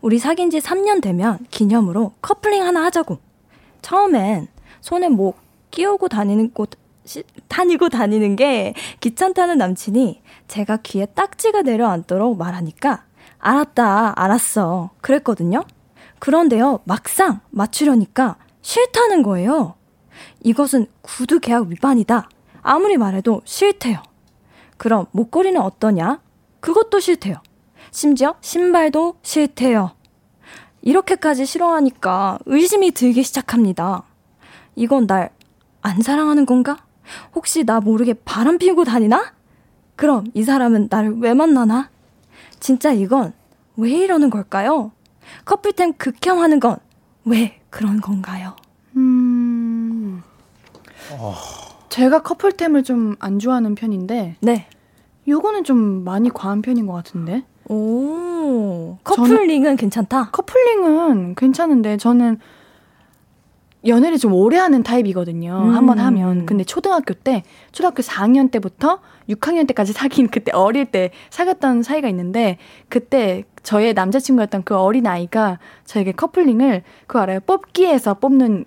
[0.00, 3.18] 우리 사귄 지 3년 되면 기념으로 커플링 하나 하자고.
[3.82, 4.48] 처음엔
[4.80, 5.34] 손에 뭐
[5.70, 6.70] 끼우고 다니는 것,
[7.04, 13.04] 시, 다니고 다니는 게 귀찮다는 남친이 제가 귀에 딱지가 내려앉도록 말하니까
[13.38, 14.90] 알았다, 알았어.
[15.00, 15.64] 그랬거든요.
[16.22, 19.74] 그런데요, 막상 맞추려니까 싫다는 거예요.
[20.44, 22.28] 이것은 구두 계약 위반이다.
[22.62, 24.00] 아무리 말해도 싫대요.
[24.76, 26.20] 그럼 목걸이는 어떠냐?
[26.60, 27.42] 그것도 싫대요.
[27.90, 29.96] 심지어 신발도 싫대요.
[30.82, 34.04] 이렇게까지 싫어하니까 의심이 들기 시작합니다.
[34.76, 35.30] 이건 날
[35.82, 36.76] 안 사랑하는 건가?
[37.34, 39.34] 혹시 나 모르게 바람 피우고 다니나?
[39.96, 41.90] 그럼 이 사람은 나를 왜 만나나?
[42.60, 43.32] 진짜 이건
[43.76, 44.92] 왜 이러는 걸까요?
[45.44, 46.76] 커플템 극혐하는 건
[47.24, 48.56] 왜 그런 건가요?
[48.96, 50.22] 음.
[51.12, 51.34] 어...
[51.88, 54.36] 제가 커플템을 좀 안 좋아하는 편인데.
[54.40, 54.66] 네.
[55.28, 57.44] 요거는 좀 많이 과한 편인 것 같은데.
[57.68, 58.96] 오.
[59.04, 60.30] 커플링은 괜찮다?
[60.30, 62.38] 커플링은 괜찮은데 저는
[63.86, 65.62] 연애를 좀 오래 하는 타입이거든요.
[65.64, 65.74] 음.
[65.74, 66.46] 한번 하면.
[66.46, 72.58] 근데 초등학교 때, 초등학교 4학년 때부터 6학년 때까지 사귄 그때 어릴 때 사귀었던 사이가 있는데,
[72.88, 77.40] 그때 저의 남자친구였던 그 어린 아이가 저에게 커플링을 그거 알아요?
[77.40, 78.64] 뽑기에서 뽑는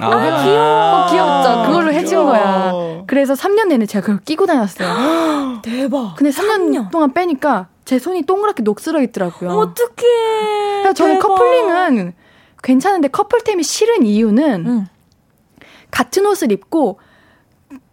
[0.00, 1.06] 아, 아 귀여워.
[1.10, 1.66] 귀엽죠.
[1.68, 2.72] 그걸로 해준 거야.
[3.06, 5.60] 그래서 3년 내내 제가 그걸 끼고 다녔어요.
[5.62, 6.16] 대박.
[6.16, 9.50] 근데 3년, 3년, 동안 빼니까 제 손이 동그랗게 녹슬어 있더라고요.
[9.50, 10.82] 어떡해.
[10.82, 11.28] 그래서 저는 대박.
[11.28, 12.12] 커플링은
[12.64, 14.86] 괜찮은데 커플템이 싫은 이유는 응.
[15.90, 16.98] 같은 옷을 입고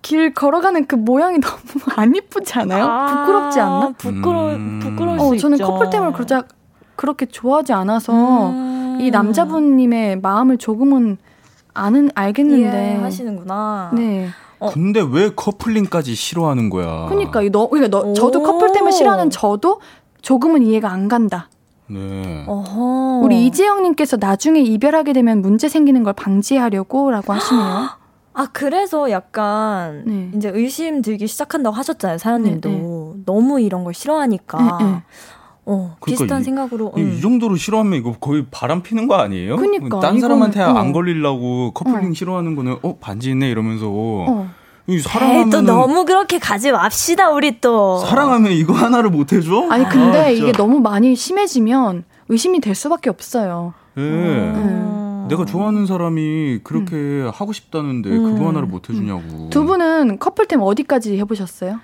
[0.02, 1.60] 길 걸어가는 그 모양이 너무
[1.96, 2.86] 안 이쁘지 않아요?
[2.86, 3.94] 아, 부끄럽지 않나?
[3.98, 4.80] 부끄러 음.
[4.82, 5.68] 부끄러울 어, 수 저는 있죠.
[5.68, 6.44] 커플템을 그러자
[6.96, 8.98] 그렇게 좋아하지 않아서 음.
[9.02, 11.18] 이 남자분님의 마음을 조금은
[11.74, 13.92] 아는 알겠는데 하시는구나.
[13.94, 14.30] 네.
[14.60, 14.70] 어.
[14.72, 17.08] 근데 왜 커플링까지 싫어하는 거야?
[17.10, 19.82] 그러니까 너 그러니까 너 저도 커플 때문에 싫어하는 저도
[20.22, 21.50] 조금은 이해가 안 간다.
[21.92, 22.46] 네.
[22.48, 23.22] 어허.
[23.24, 28.02] 우리 이재영님께서 나중에 이별하게 되면 문제 생기는 걸 방지하려고라고 하시네요.
[28.34, 30.32] 아 그래서 약간 네.
[30.34, 33.24] 이제 의심 들기 시작한다고 하셨잖아요 사연님도 네, 네.
[33.26, 35.04] 너무 이런 걸 싫어하니까 네, 네.
[35.66, 37.14] 어, 그러니까 비슷한 이, 생각으로 이, 음.
[37.18, 39.58] 이, 정도로 싫어하면 이거 거의 바람 피는 거 아니에요?
[39.58, 40.70] 그니까 딴 사람한테 어.
[40.70, 42.14] 안 걸리려고 커플링 어.
[42.14, 44.50] 싫어하는 거는 어 반지 있네 이러면서 어.
[45.00, 49.68] 사랑하면 또 너무 그렇게 가지 맙시다 우리 또 사랑하면 이거 하나를 못 해줘?
[49.70, 53.74] 아니 근데 아, 이게 너무 많이 심해지면 의심이 될 수밖에 없어요.
[53.98, 54.02] 예.
[54.02, 55.26] 음.
[55.30, 57.32] 내가 좋아하는 사람이 그렇게 음.
[57.34, 58.34] 하고 싶다는데 음.
[58.36, 59.50] 그거 하나를 못 해주냐고.
[59.50, 61.80] 두 분은 커플템 어디까지 해보셨어요?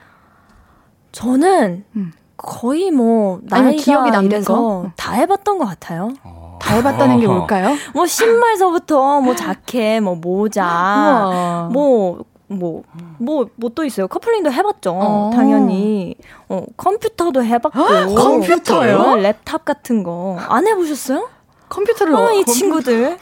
[1.11, 2.11] 저는 음.
[2.37, 6.13] 거의 뭐 나이가 기억이 남는 거다 해봤던 것 같아요.
[6.23, 6.47] 아.
[6.59, 7.75] 다 해봤다는 게 뭘까요?
[7.93, 12.83] 뭐 신발서부터 뭐 자켓, 뭐 모자, 뭐 뭐,
[13.17, 14.07] 뭐, 뭐 또 있어요.
[14.07, 14.91] 커플링도 해봤죠.
[14.91, 15.31] 어.
[15.33, 16.15] 당연히.
[16.49, 18.15] 어, 컴퓨터도 해봤고.
[18.15, 18.97] 컴퓨터요?
[19.21, 20.37] 랩탑 같은 거.
[20.47, 21.29] 안 해보셨어요?
[21.69, 22.15] 컴퓨터를.
[22.15, 23.17] 어, 이 친구들.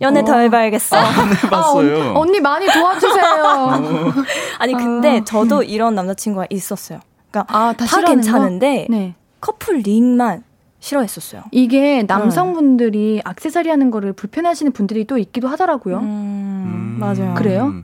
[0.00, 0.24] 연애 어.
[0.24, 0.96] 더 해봐야겠어.
[0.96, 2.02] 아, 안 해봤어요.
[2.02, 4.14] 아, 언니 많이 도와주세요.
[4.58, 5.64] 아니 근데 아, 저도 음.
[5.64, 7.00] 이런 남자친구가 있었어요.
[7.30, 9.14] 그러니까 아, 다, 다 괜찮은데 네.
[9.42, 10.42] 커플링만
[10.80, 11.42] 싫어했었어요.
[11.50, 13.22] 이게 남성분들이 네.
[13.24, 15.98] 악세사리 하는 거를 불편해하시는 분들이 또 있기도 하더라고요.
[15.98, 17.34] 음, 음, 맞아요.
[17.34, 17.74] 그래요?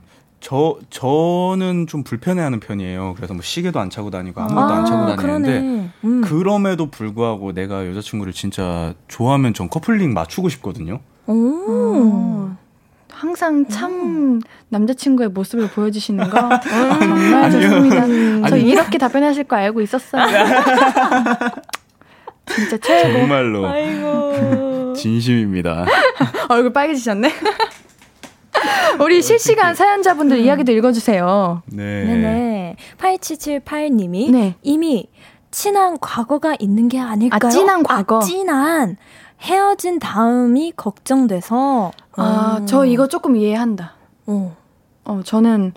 [0.47, 3.15] 저 저는 좀 불편해하는 편이에요.
[3.17, 6.21] 그래서 뭐 시계도 안 차고 다니고 아무것도 아, 안 차고 다니는데 음.
[6.21, 11.01] 그럼에도 불구하고 내가 여자친구를 진짜 좋아하면 전 커플링 맞추고 싶거든요.
[11.25, 11.33] 오.
[11.33, 12.49] 오.
[13.11, 14.39] 항상 참
[14.69, 18.47] 남자친구의 모습을 보여주시는 거 정말 좋습니다.
[18.47, 20.23] 저 이렇게 답변하실 거 알고 있었어요.
[22.47, 23.19] 진짜 최고.
[23.19, 23.67] 정말로.
[23.67, 24.93] 아이고.
[24.95, 25.85] 진심입니다.
[26.47, 27.33] 얼굴 빨개지셨네.
[29.01, 30.43] 우리 실시간 사연자분들 음.
[30.43, 31.63] 이야기도 읽어주세요.
[31.67, 32.05] 네.
[32.05, 32.75] 네네.
[32.97, 34.55] 8778님이 네.
[34.61, 35.09] 이미
[35.51, 37.47] 친한 과거가 있는 게 아닐까요?
[37.47, 38.17] 아, 찐한 과거.
[38.17, 38.97] 아, 찐한
[39.41, 41.91] 헤어진 다음이 걱정돼서.
[42.15, 42.65] 아, 음.
[42.65, 43.93] 저 이거 조금 이해한다.
[44.25, 44.55] 어.
[45.05, 45.73] 어, 저는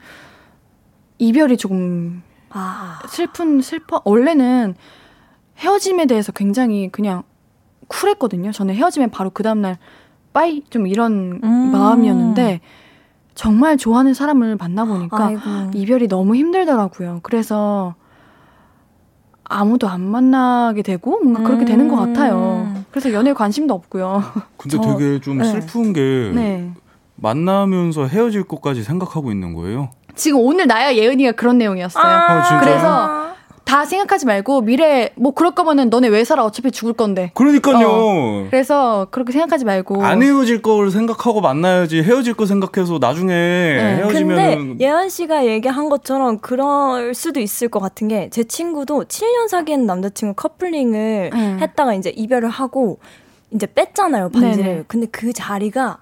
[1.18, 3.00] 이별이 조금 아.
[3.08, 4.02] 슬픈, 슬퍼.
[4.04, 4.74] 원래는
[5.58, 7.22] 헤어짐에 대해서 굉장히 그냥
[7.88, 8.52] 쿨했거든요.
[8.52, 9.78] 저는 헤어지면 바로 그 다음날
[10.32, 11.70] 빠이 좀 이런 음.
[11.72, 12.60] 마음이었는데
[13.34, 15.40] 정말 좋아하는 사람을 만나보니까 아이고.
[15.74, 17.20] 이별이 너무 힘들더라고요.
[17.22, 17.94] 그래서
[19.44, 21.66] 아무도 안 만나게 되고 뭔가 그렇게 음.
[21.66, 22.68] 되는 것 같아요.
[22.74, 22.84] 음.
[22.90, 24.22] 그래서 연애에 관심도 없고요.
[24.56, 25.44] 근데 저, 되게 좀 네.
[25.44, 26.70] 슬픈 게 네.
[27.16, 29.90] 만나면서 헤어질 것까지 생각하고 있는 거예요.
[30.14, 32.04] 지금 오늘 나야 예은이가 그런 내용이었어요.
[32.04, 33.30] 아, 그래서
[33.70, 37.30] 다 생각하지 말고 미래 뭐 그럴 거면은 너네 왜 살아 어차피 죽을 건데.
[37.34, 37.86] 그러니까요.
[37.88, 43.96] 어, 그래서 그렇게 생각하지 말고 안 헤어질 걸 생각하고 만나야지 헤어질 거 생각해서 나중에 네.
[43.98, 49.48] 헤어지면 근데 예은 씨가 얘기한 것처럼 그럴 수도 있을 것 같은 게 제 친구도 7년
[49.48, 51.58] 사귄 남자친구 커플링을 음.
[51.60, 52.98] 했다가 이제 이별을 하고
[53.52, 54.64] 이제 뺐잖아요 반지를.
[54.64, 54.84] 네네.
[54.88, 55.98] 근데 그 자리가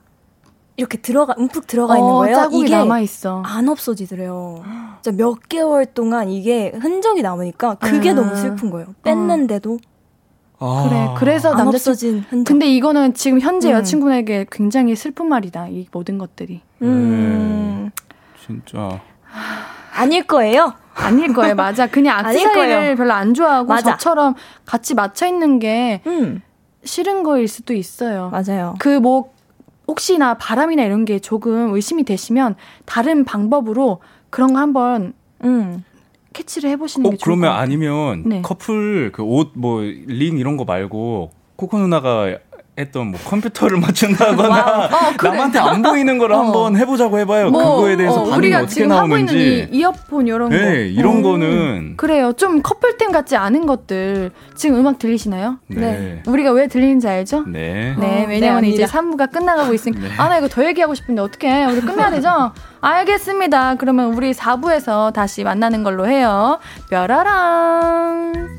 [0.78, 2.48] 이렇게 들어가 움푹 들어가 어, 있는 거예요.
[2.52, 3.42] 이게 남아 있어.
[3.44, 4.62] 안 없어지더래요.
[5.02, 8.16] 진짜 몇 개월 동안 이게 흔적이 남으니까 그게 음.
[8.16, 8.94] 너무 슬픈 거예요.
[9.02, 9.78] 뺐는데도
[10.60, 10.86] 아.
[10.88, 11.14] 그래.
[11.18, 12.52] 그래서 남자 없어진 흔적.
[12.52, 13.74] 근데 이거는 지금 현재 음.
[13.74, 15.66] 여자친구에게 굉장히 슬픈 말이다.
[15.68, 16.60] 이 모든 것들이.
[16.82, 17.90] 음.
[17.92, 18.04] 네.
[18.46, 19.00] 진짜.
[19.94, 20.74] 아닐 거예요.
[20.94, 21.56] 아닐 거예요.
[21.56, 21.88] 맞아.
[21.88, 23.96] 그냥 악세사리를 별로 안 좋아하고 맞아.
[23.96, 26.40] 저처럼 같이 맞춰 있는 게 음.
[26.84, 28.30] 싫은 거일 수도 있어요.
[28.30, 28.76] 맞아요.
[28.78, 29.32] 그뭐
[29.88, 35.14] 혹시나 바람이나 이런 게 조금 의심이 되시면 다른 방법으로 그런 거 한번
[35.44, 35.82] 음,
[36.34, 38.42] 캐치를 해보시는 어, 게 좋을 그러면 아니면 네.
[38.42, 42.36] 커플 그 옷 뭐 링 이런 거 말고 코코 누나가
[42.78, 45.30] 했던 뭐 컴퓨터를 맞춘다거나 어, 그래.
[45.30, 46.38] 남한테 안 보이는 걸 어.
[46.38, 47.50] 한번 해보자고 해봐요.
[47.50, 49.68] 뭐, 그거에 대해서 어, 반응이 어떻게 나오는지.
[49.72, 50.74] 이, 이어폰 이런 네, 거.
[50.74, 51.22] 이런 음.
[51.22, 52.32] 거는 그래요.
[52.34, 55.58] 좀 커플템 같지 않은 것들 지금 음악 들리시나요?
[55.66, 55.80] 네.
[55.80, 56.22] 네.
[56.26, 57.44] 우리가 왜 들리는지 알죠?
[57.46, 57.94] 네.
[57.98, 60.14] 네, 왜냐면 네, 이제 3부가 끝나가고 있으니까 네.
[60.16, 61.64] 아나 이거 더 얘기하고 싶은데 어떻게?
[61.64, 62.52] 우리 끝내야 되죠?
[62.80, 63.74] 알겠습니다.
[63.74, 66.58] 그러면 우리 4부에서 다시 만나는 걸로 해요.
[66.90, 68.58] 뾰라랑.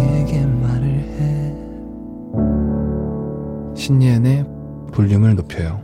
[0.00, 1.54] 너에게 말을 해
[3.76, 4.46] 신예은의
[4.92, 5.82] 볼륨을 높여요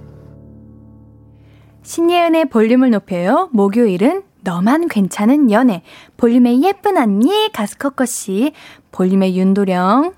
[1.82, 5.82] 신예은의 볼륨을 높여요 목요일은 너만 괜찮은 연애
[6.16, 8.52] 볼륨의 예쁜 언니 가스커커 씨
[8.92, 10.14] 볼륨의 윤도령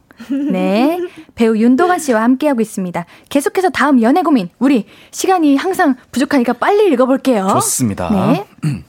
[0.51, 0.99] 네.
[1.35, 3.07] 배우 윤도관 씨와 함께하고 있습니다.
[3.29, 4.49] 계속해서 다음 연애 고민.
[4.59, 7.47] 우리 시간이 항상 부족하니까 빨리 읽어볼게요.
[7.53, 8.11] 좋습니다.
[8.11, 8.45] 네.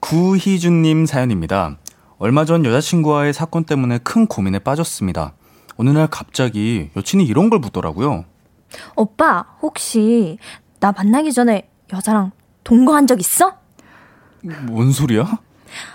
[0.00, 1.76] 구희준님 사연입니다.
[2.18, 5.32] 얼마 전 여자친구와의 사건 때문에 큰 고민에 빠졌습니다.
[5.76, 8.24] 어느 날 갑자기 여친이 이런 걸 묻더라고요.
[8.96, 10.38] 오빠, 혹시
[10.80, 13.54] 나 만나기 전에 여자랑 동거한 적 있어?
[14.66, 15.38] 뭔 소리야?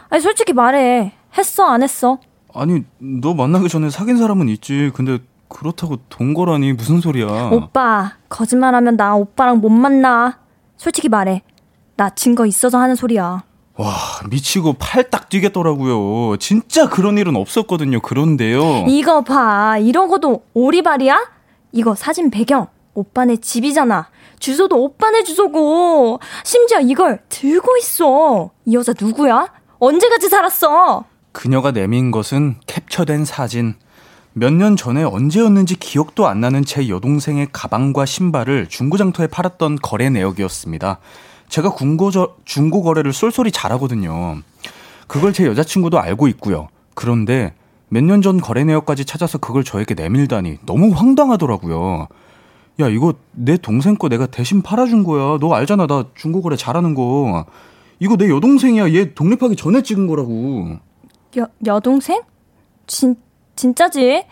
[0.09, 1.13] 아니, 솔직히 말해.
[1.37, 2.19] 했어, 안 했어?
[2.53, 4.91] 아니, 너 만나기 전에 사귄 사람은 있지.
[4.93, 7.49] 근데 그렇다고 동거라니 무슨 소리야?
[7.51, 10.39] 오빠, 거짓말하면 나 오빠랑 못 만나.
[10.77, 11.43] 솔직히 말해.
[11.95, 13.43] 나 증거 있어서 하는 소리야.
[13.79, 13.95] 와,
[14.29, 16.35] 미치고 팔 딱 뛰겠더라고요.
[16.35, 18.01] 진짜 그런 일은 없었거든요.
[18.01, 18.83] 그런데요.
[18.89, 19.77] 이거 봐.
[19.77, 21.17] 이러고도 오리발이야?
[21.71, 22.67] 이거 사진 배경.
[22.93, 24.09] 오빠네 집이잖아.
[24.39, 26.19] 주소도 오빠네 주소고.
[26.43, 28.49] 심지어 이걸 들고 있어.
[28.65, 29.47] 이 여자 누구야?
[29.79, 31.05] 언제 같이 살았어?
[31.31, 33.75] 그녀가 내민 것은 캡처된 사진.
[34.33, 40.99] 몇 년 전에 언제였는지 기억도 안 나는 제 여동생의 가방과 신발을 중고장터에 팔았던 거래 내역이었습니다.
[41.49, 44.37] 제가 중고저, 중고 거래를 쏠쏠히 잘하거든요.
[45.07, 46.67] 그걸 제 여자친구도 알고 있고요.
[46.93, 47.53] 그런데
[47.89, 52.07] 몇 년 전 거래 내역까지 찾아서 그걸 저에게 내밀다니 너무 황당하더라고요.
[52.81, 55.37] 야, 이거 내 동생 거 내가 대신 팔아준 거야.
[55.39, 55.87] 너 알잖아.
[55.87, 57.45] 나 중고 거래 잘하는 거.
[57.99, 58.93] 이거 내 여동생이야.
[58.93, 60.77] 얘 독립하기 전에 찍은 거라고.
[61.37, 62.21] 여, 여동생?
[62.87, 63.15] 진,
[63.55, 64.23] 진짜지?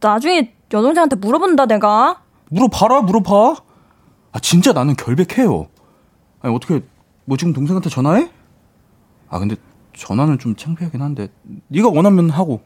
[0.00, 2.20] 나중에 여동생한테 물어본다, 내가.
[2.50, 3.56] 물어봐라, 물어봐.
[4.32, 5.68] 아, 진짜 나는 결백해요.
[6.44, 6.82] 아니, 어떻게,
[7.24, 8.30] 뭐 지금 동생한테 전화해?
[9.30, 9.56] 아, 근데
[9.96, 11.28] 전화는 좀 창피하긴 한데,
[11.68, 12.60] 네가 원하면 하고.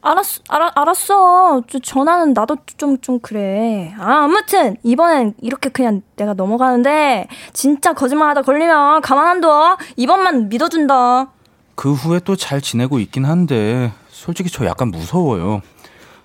[0.00, 1.62] 알았어, 알아, 알았어.
[1.68, 3.92] 저 전화는 나도 좀, 좀 그래.
[3.98, 9.76] 아, 아무튼, 이번엔 이렇게 그냥 내가 넘어가는데, 진짜 거짓말 하다 걸리면 가만 안 둬.
[9.96, 11.32] 이번만 믿어준다.
[11.74, 15.60] 그 후에 또 잘 지내고 있긴 한데, 솔직히 저 약간 무서워요.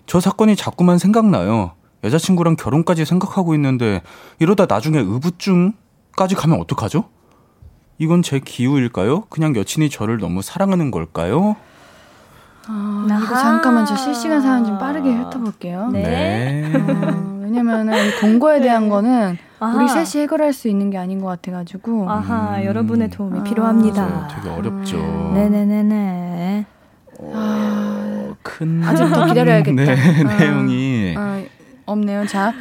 [0.06, 1.72] 저 사건이 자꾸만 생각나요.
[2.04, 4.02] 여자친구랑 결혼까지 생각하고 있는데,
[4.38, 5.74] 이러다 나중에 의부증
[6.18, 7.06] 까지 가면 어떡하죠?
[8.00, 9.22] 이건 제 기우일까요?
[9.30, 11.56] 그냥 여친이 저를 너무 사랑하는 걸까요?
[12.68, 15.90] 아, 이거 잠깐만 저 실시간 사연 좀 빠르게 훑어볼게요.
[15.94, 16.02] 네.
[16.02, 16.74] 네.
[16.76, 18.90] 어, 왜냐면은 이 동거에 대한 네.
[18.90, 19.78] 거는 아하.
[19.78, 22.10] 우리 셋이 해결할 수 있는 게 아닌 것 같아가지고.
[22.10, 22.66] 아하, 음.
[22.66, 24.06] 여러분의 도움이 아, 필요합니다.
[24.08, 24.28] 맞아요.
[24.36, 24.98] 되게 어렵죠.
[25.36, 26.66] 네네네네.
[27.32, 29.84] 아, 큰 아직 더 기다려야겠다.
[29.84, 31.44] 네, 아, 내용이 아,
[31.86, 32.26] 없네요.
[32.26, 32.54] 자,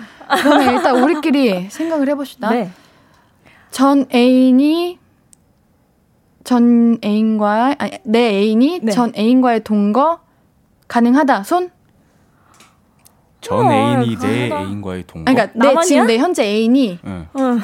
[0.42, 2.50] 그러면 일단 우리끼리 생각을 해봅시다.
[2.50, 2.70] 네.
[3.70, 4.98] 전 애인이
[6.44, 8.92] 전 애인과 아니 내 애인이 네.
[8.92, 10.20] 전 애인과의 동거
[10.88, 11.42] 가능하다.
[11.42, 11.70] 손?
[13.40, 14.50] 전 어, 애인이 내.
[14.52, 15.30] 애인과의 동거.
[15.30, 15.82] 아니, 그러니까 내?
[15.84, 17.26] 지금 내 현재 애인이 네.
[17.38, 17.60] 응.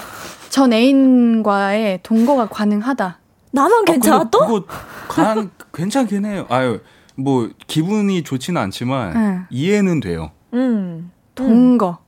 [0.51, 3.19] 전 애인과의 동거가 가능하다.
[3.53, 4.47] 나만 괜찮아 아, 근데 또?
[4.47, 4.65] 그거
[5.09, 6.47] 간 괜찮긴 해요.
[6.49, 6.81] 아유
[7.15, 9.47] 뭐 기분이 좋지는 않지만 응.
[9.51, 10.33] 이해는 돼요.
[10.55, 11.11] 음.
[11.35, 11.99] 동거.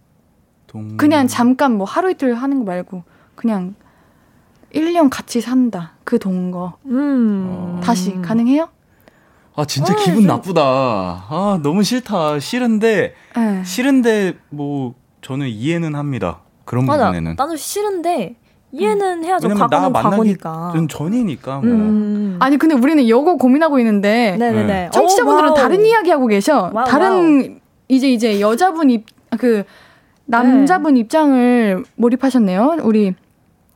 [0.67, 0.97] 동...
[0.97, 3.75] 그냥 잠깐 뭐 하루 이틀 하는 거 말고 그냥
[4.75, 5.93] 1년 같이 산다.
[6.05, 6.75] 그 동거.
[6.87, 7.47] 음.
[7.49, 7.81] 어.
[7.83, 8.69] 다시 가능해요?
[9.57, 10.63] 아 진짜 아, 기분 좀- 나쁘다.
[10.63, 12.41] 아 너무 싫다.
[12.41, 13.63] 싫은데 네.
[13.65, 16.41] 싫은데 뭐 저는 이해는 합니다.
[16.65, 17.07] 그런 맞아.
[17.07, 17.37] 부분에는.
[17.39, 18.35] 나도 싫은데
[18.73, 19.47] 이해는 해야죠.
[19.47, 20.73] 왜냐면 나 과거는 과거니까.
[20.75, 21.69] 전 전이니까 뭐.
[21.71, 22.37] 음.
[22.41, 24.67] 아니 근데 우리는 이거 고민하고 있는데 네네네.
[24.67, 24.91] 네.
[24.93, 25.63] 청취자분들은 오, wow.
[25.63, 26.71] 다른 이야기 하고 계셔.
[26.75, 29.07] Wow, 다른 이제 이제 여자분 입
[29.37, 29.65] 그
[30.27, 32.77] 남자분 입장을 몰입하셨네요.
[32.85, 33.15] 우리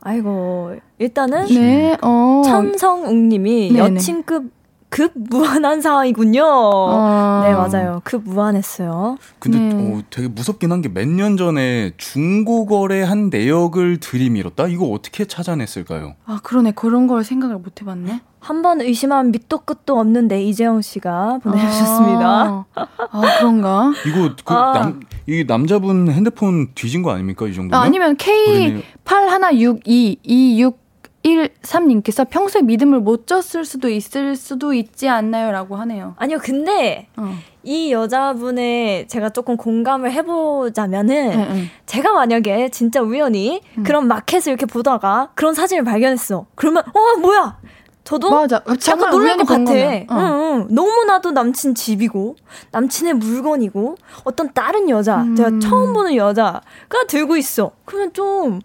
[0.01, 2.41] 아이고 일단은 네, 어.
[2.45, 3.95] 천성웅님이 네네.
[3.95, 4.58] 여친급
[4.89, 6.43] 급 무안한 상황이군요.
[6.43, 7.43] 아.
[7.45, 8.01] 네, 맞아요.
[8.03, 9.17] 급 무안했어요.
[9.37, 9.93] 근데 네.
[9.93, 14.67] 어, 되게 무섭긴 한 게 몇 년 전에 중고거래 한 내역을 들이밀었다?
[14.67, 16.15] 이거 어떻게 찾아냈을까요?
[16.25, 16.71] 아, 그러네.
[16.73, 18.21] 그런 걸 생각을 못 해봤네.
[18.39, 22.25] 한 번 의심하면 밑도 끝도 없는데 이재영 씨가 보내주셨습니다.
[22.25, 22.65] 아,
[23.11, 23.91] 아 그런가?
[24.07, 24.73] 이거 그 아.
[24.73, 27.45] 남, 이 남자분 핸드폰 뒤진 거 아닙니까?
[27.47, 27.85] 이 정도면?
[27.85, 30.73] 아, 니면 K816226
[31.23, 35.51] 13님께서 평소에 믿음을 못 줬을 수도 있을 수도 있지 않나요?
[35.51, 36.15] 라고 하네요.
[36.17, 37.33] 아니요, 근데 어.
[37.63, 41.69] 이 여자분의 제가 조금 공감을 해보자면은 응, 응.
[41.85, 43.83] 제가 만약에 진짜 우연히 응.
[43.83, 46.45] 그런 마켓을 이렇게 보다가 그런 사진을 발견했어.
[46.55, 47.59] 그러면, 어, 뭐야!
[48.05, 48.63] 저도 맞아.
[48.79, 49.71] 잠깐 놀랄 것 같아.
[49.71, 49.75] 어.
[49.75, 50.67] 응, 응.
[50.71, 52.37] 너무나도 남친 집이고
[52.71, 55.35] 남친의 물건이고 어떤 다른 여자 음.
[55.35, 56.61] 제가 처음 보는 여자가
[57.07, 57.69] 들고 있어.
[57.85, 58.61] 그러면 좀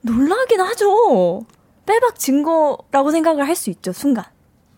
[0.00, 1.44] 놀라긴 하죠.
[1.88, 4.24] 빼박 증거라고 생각을 할 수 있죠 순간.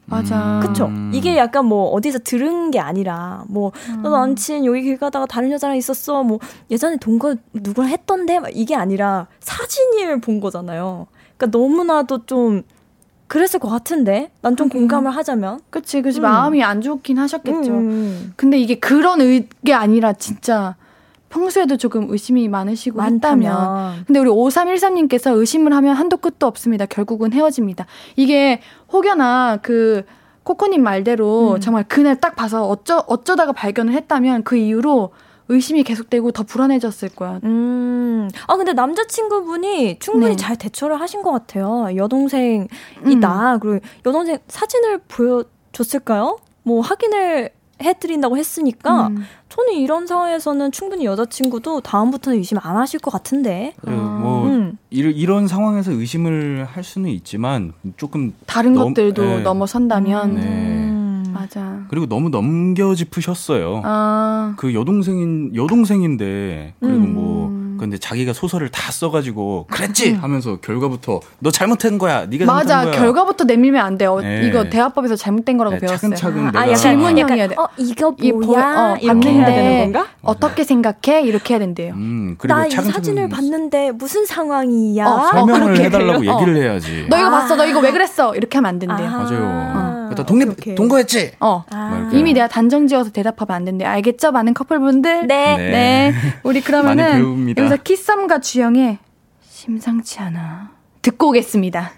[0.07, 0.61] 맞아.
[0.63, 0.87] 그쵸?
[0.87, 1.11] 음.
[1.15, 3.71] 이게 약간 뭐 어디서 들은 게 아니라 뭐
[4.03, 6.39] 너 남친 여기 길 가다가 다른 여자랑 있었어 뭐
[6.71, 11.07] 예전에 동거 누구랑 했던데 막 이게 아니라 사진을 본 거잖아요.
[11.37, 12.63] 그러니까 너무나도 좀
[13.29, 14.69] 그랬을 것 같은데 난 좀.
[14.69, 16.19] 공감을 하자면 그치, 그치.
[16.21, 16.23] 음.
[16.23, 17.71] 마음이 안 좋긴 하셨겠죠.
[17.73, 18.33] 음.
[18.37, 20.75] 근데 이게 그런 의, 게 아니라 진짜
[21.31, 23.53] 평소에도 조금 의심이 많으시고 했다면.
[23.53, 26.87] 많다면 근데 우리 5313님께서 의심을 하면 한도 끝도 없습니다.
[26.87, 27.87] 결국은 헤어집니다.
[28.17, 28.61] 이게
[28.93, 30.05] 혹여나 그
[30.43, 31.61] 코코님 말대로 음.
[31.61, 35.13] 정말 그날 딱 봐서 어쩌, 어쩌다가 발견을 했다면 그 이후로
[35.49, 37.41] 의심이 계속되고 더 불안해졌을 거야.
[37.45, 38.29] 음.
[38.47, 40.37] 아 근데 남자친구분이 충분히 네.
[40.37, 41.89] 잘 대처를 하신 것 같아요.
[41.97, 42.69] 여동생이다.
[43.55, 43.61] 음.
[43.61, 46.39] 그리고 여동생 사진을 보여줬을까요?
[46.63, 47.51] 뭐 확인을
[47.83, 49.25] 해드린다고 했으니까 음.
[49.49, 53.75] 저는 이런 상황에서는 충분히 여자친구도 다음부터는 의심 안 하실 것 같은데.
[53.81, 54.77] 그, 뭐 음.
[54.91, 59.41] 이, 이런 상황에서 의심을 할 수는 있지만 조금 다른 넘- 것들도 네.
[59.43, 60.35] 넘어선다면.
[60.35, 60.41] 네.
[60.43, 60.97] 음.
[61.33, 61.85] 맞아.
[61.89, 63.83] 그리고 너무 넘겨짚으셨어요.
[63.85, 64.55] 아.
[64.57, 67.15] 그 여동생인 여동생인데 그리고 음.
[67.15, 72.27] 뭐 근데 자기가 소설을 다 써가지고 그랬지 하면서 결과부터 너 잘못한 거야.
[72.27, 72.69] 네가 맞아.
[72.69, 73.01] 잘못한 거야.
[73.01, 74.21] 결과부터 내밀면 안 돼요.
[74.21, 74.43] 네.
[74.47, 76.15] 이거 대화법에서 잘못된 거라고 네, 배웠어요.
[76.15, 77.55] 차근차근 아, 내가 질문형이어야 돼.
[77.57, 78.93] 어, 이거 뭐야?
[78.93, 80.07] 어, 이렇게 해야 되는 봤는데 건가?
[80.21, 81.23] 어떻게 생각해?
[81.23, 81.95] 이렇게 해야 된대요.
[81.95, 85.07] 음, 그리고 나이 차근차근 사진을 봤는데 무슨 상황이야?
[85.07, 86.27] 어, 설명을 그렇게 해달라고?
[86.27, 87.07] 얘기를 해야지.
[87.09, 87.31] 너 이거 아.
[87.31, 87.57] 봤어?
[87.57, 88.37] 너 이거 왜 그랬어?
[88.37, 89.09] 이렇게 하면 안 된대요.
[89.09, 89.11] 아.
[89.23, 89.90] 맞아요.
[90.13, 90.75] 오케이, 독립 오케이.
[90.75, 91.33] 동거했지.
[91.41, 91.65] 어.
[91.71, 92.11] 아.
[92.13, 93.85] 이미 내가 단정 지어서 대답하면 안 된대.
[93.85, 94.33] 알겠죠?
[94.33, 95.27] 많은 커플분들?
[95.27, 95.57] 네.
[95.57, 95.71] 네.
[95.71, 96.13] 네.
[96.43, 97.55] 우리 많이 그러면은.
[97.57, 98.99] 여기서 키썸과 주영의
[99.43, 100.71] 심상치 않아
[101.03, 101.93] 듣고 오겠습니다.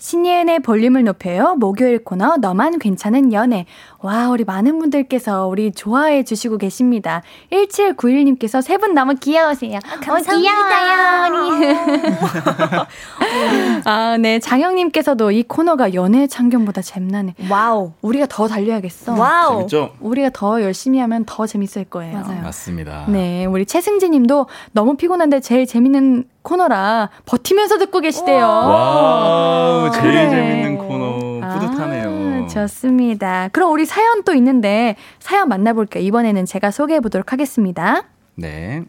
[0.00, 1.54] 신예은의 볼륨을 높여요.
[1.58, 3.66] 목요일 코너 너만 괜찮은 연애.
[4.00, 7.22] 와, 우리 많은 분들께서 우리 좋아해 주시고 계십니다.
[7.52, 9.78] 1791님께서 세 분 너무 귀여우세요.
[10.02, 10.32] 감사합니다.
[10.32, 12.86] 어, 귀여워요.
[13.84, 14.38] 아, 네.
[14.38, 17.34] 장영님께서도 이 코너가 연애 참견보다 잼나네.
[17.50, 17.92] Wow.
[18.00, 19.14] 우리가 더 달려야겠어.
[19.14, 19.58] Wow.
[19.68, 19.92] 재밌죠?
[20.00, 22.20] 우리가 더 열심히 하면 더 재밌을 거예요.
[22.20, 22.42] 맞아요.
[22.42, 23.04] 맞습니다.
[23.08, 28.44] 네, 우리 최승진 님도 너무 피곤한데 제일 재밌는 코너라 버티면서 듣고 계시대요.
[28.44, 30.30] Wow, 제일 그래.
[30.30, 31.20] 재밌는 코너.
[31.52, 32.44] 뿌듯하네요.
[32.44, 33.48] 아, 좋습니다.
[33.52, 36.02] 그럼 우리 사연 또 있는데 사연 만나볼게요.
[36.04, 38.04] 이번에는 제가 소개해 보도록 하겠습니다.
[38.36, 38.84] 네.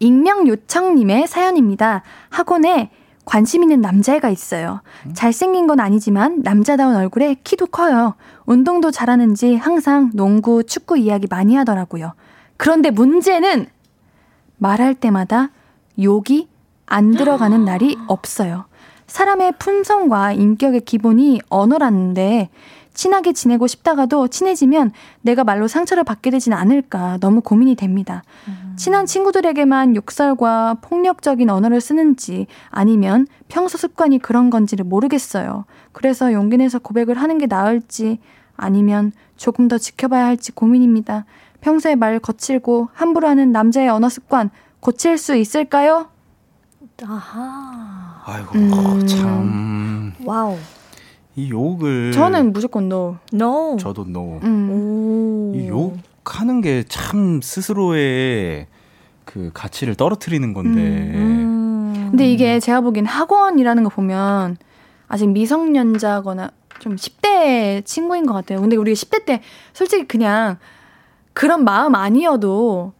[0.00, 2.02] 익명 요청님의 사연입니다.
[2.30, 2.90] 학원에
[3.24, 4.80] 관심 있는 남자애가 있어요.
[5.14, 8.14] 잘생긴 건 아니지만 남자다운 얼굴에 키도 커요.
[8.44, 12.12] 운동도 잘하는지 항상 농구, 축구 이야기 많이 하더라고요.
[12.56, 13.66] 그런데 문제는
[14.58, 15.50] 말할 때마다
[16.02, 16.48] 욕이
[16.86, 18.66] 안 들어가는 날이 없어요.
[19.06, 22.50] 사람의 품성과 인격의 기본이 언어라는데
[22.94, 28.22] 친하게 지내고 싶다가도 친해지면 내가 말로 상처를 받게 되진 않을까 너무 고민이 됩니다.
[28.76, 35.64] 친한 친구들에게만 욕설과 폭력적인 언어를 쓰는지 아니면 평소 습관이 그런 건지를 모르겠어요.
[35.92, 38.18] 그래서 용기 내서 고백을 하는 게 나을지
[38.56, 41.24] 아니면 조금 더 지켜봐야 할지 고민입니다.
[41.60, 46.08] 평소에 말 거칠고 함부로 하는 남자의 언어 습관 고칠 수 있을까요?
[47.02, 48.22] 아하.
[48.24, 49.06] 아이고, 음.
[49.06, 50.12] 참.
[50.24, 50.56] wow.
[51.36, 52.12] 이 욕을.
[52.12, 53.16] 저는 무조건 no.
[53.32, 53.76] No.
[53.78, 54.38] 저도 no.
[54.42, 54.70] 음.
[54.70, 55.52] 오.
[55.56, 58.68] 이 욕하는 게 참 스스로의
[59.24, 60.80] 그 가치를 떨어뜨리는 건데.
[60.80, 62.08] 음.
[62.10, 64.56] 근데 이게 제가 보기엔 학원이라는 거 보면
[65.08, 68.60] 아직 미성년자거나 좀 10대 친구인 것 같아요.
[68.60, 69.42] 근데 우리 10대 때
[69.72, 70.58] 솔직히 그냥
[71.32, 72.92] 그런 마음 아니어도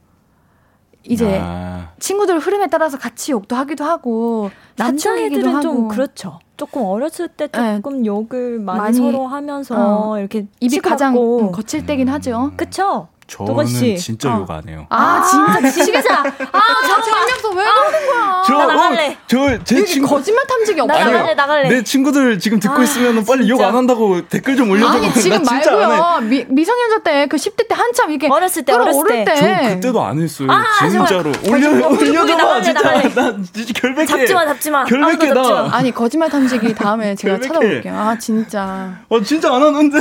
[1.07, 6.39] 이제 아, 친구들 흐름에 따라서 같이 욕도 하기도 하고 남자애들은 좀 하고 그렇죠.
[6.57, 7.77] 조금 어렸을 때 네.
[7.77, 10.19] 조금 욕을 많이, 많이, 서로 하면서 어.
[10.19, 11.17] 이렇게 입이 가장.
[11.17, 12.53] 음, 거칠 때긴 하죠.
[12.57, 13.09] 그쵸?
[13.27, 13.97] 저는.
[13.97, 14.41] 진짜 어.
[14.41, 14.87] 욕안 해요.
[14.91, 16.21] 아, 진짜 미치겠다.
[16.21, 16.61] 아,
[17.05, 18.43] 정명서 왜 그러는 거야?
[18.47, 19.17] 저, 나 나갈래.
[19.27, 20.09] 저, 제 여기 친구.
[20.09, 21.05] 거짓말 탐지기 나 없어요.
[21.05, 21.69] 나갈래, 나갈래.
[21.69, 23.61] 내 친구들 지금 듣고 아, 있으면 빨리 욕.
[23.63, 24.89] 안 한다고 댓글 좀 올려줘.
[24.89, 25.43] 아니 지금.
[25.43, 26.21] 말고요.
[26.23, 29.25] 미, 미성년자 때 그 10대 때 한참 이렇게 어렸을 때, 어렸을 때.
[29.25, 30.49] 저 그때도 안 했어요.
[30.51, 31.33] 아, 진짜로.
[31.49, 32.37] 올려, 올려줘봐.
[32.37, 32.81] 나갈래, 진짜.
[32.83, 33.15] 나갈래.
[33.15, 34.07] 나 진짜 결백해.
[34.07, 34.85] 잡지 마, 잡지 마.
[34.85, 35.43] 결백해, 나.
[35.43, 35.69] 마.
[35.73, 37.41] 아니 거짓말 탐지기 다음에 제가.
[37.41, 37.95] 찾아볼게요.
[37.97, 38.99] 아 진짜.
[39.09, 39.99] 어, 진짜 안 하는데.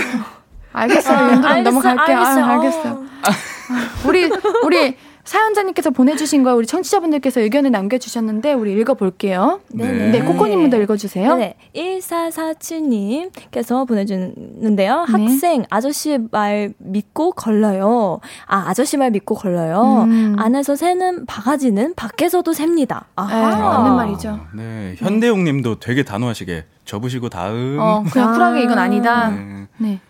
[0.73, 1.17] 알겠어요.
[1.17, 2.17] 아, 알겠어, 넘어갈게요.
[2.17, 2.41] 알겠어.
[2.41, 3.02] 아, 알겠어요.
[4.07, 4.29] 우리
[4.63, 9.61] 우리 사연자님께서 보내주신 거 우리 청취자분들께서 의견을 남겨주셨는데 우리 읽어볼게요.
[9.69, 10.11] 네.
[10.11, 11.37] 네, 코코님 먼저 읽어주세요.
[11.37, 15.05] 네, 1447님께서 보내주는데요.
[15.05, 15.11] 네.
[15.11, 18.19] 학생, 아저씨 말 믿고 걸러요.
[18.47, 20.03] 아, 아저씨 말 믿고 걸러요.
[20.07, 20.35] 음.
[20.37, 23.05] 안에서 새는 바가지는 밖에서도 셉니다.
[23.17, 23.79] 네, 아하.
[23.79, 24.41] 맞는 말이죠.
[24.53, 24.95] 네.
[24.97, 27.77] 현대용님도 되게 단호하시게 접으시고 다음.
[27.79, 28.33] 어 그냥 아.
[28.33, 29.29] 쿨하게 이건 아니다.
[29.29, 29.67] 네.
[29.77, 30.01] 네.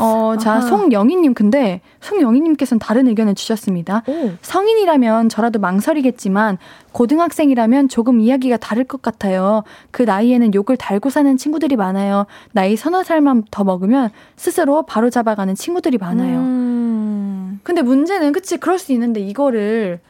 [0.00, 0.60] 어, 자, 아하.
[0.62, 4.02] 송영희님, 근데, 송영희님께서는 다른 의견을 주셨습니다.
[4.06, 4.32] 오.
[4.42, 6.58] 성인이라면 저라도 망설이겠지만,
[6.92, 9.62] 고등학생이라면 조금 이야기가 다를 것 같아요.
[9.90, 12.26] 그 나이에는 욕을 달고 사는 친구들이 많아요.
[12.52, 16.38] 나이 서너 살만 더 먹으면 스스로 바로 잡아가는 친구들이 많아요.
[16.38, 17.60] 음.
[17.62, 20.00] 근데 문제는, 그치, 그럴 수 있는데, 이거를,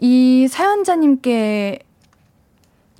[0.00, 1.78] 이 사연자님께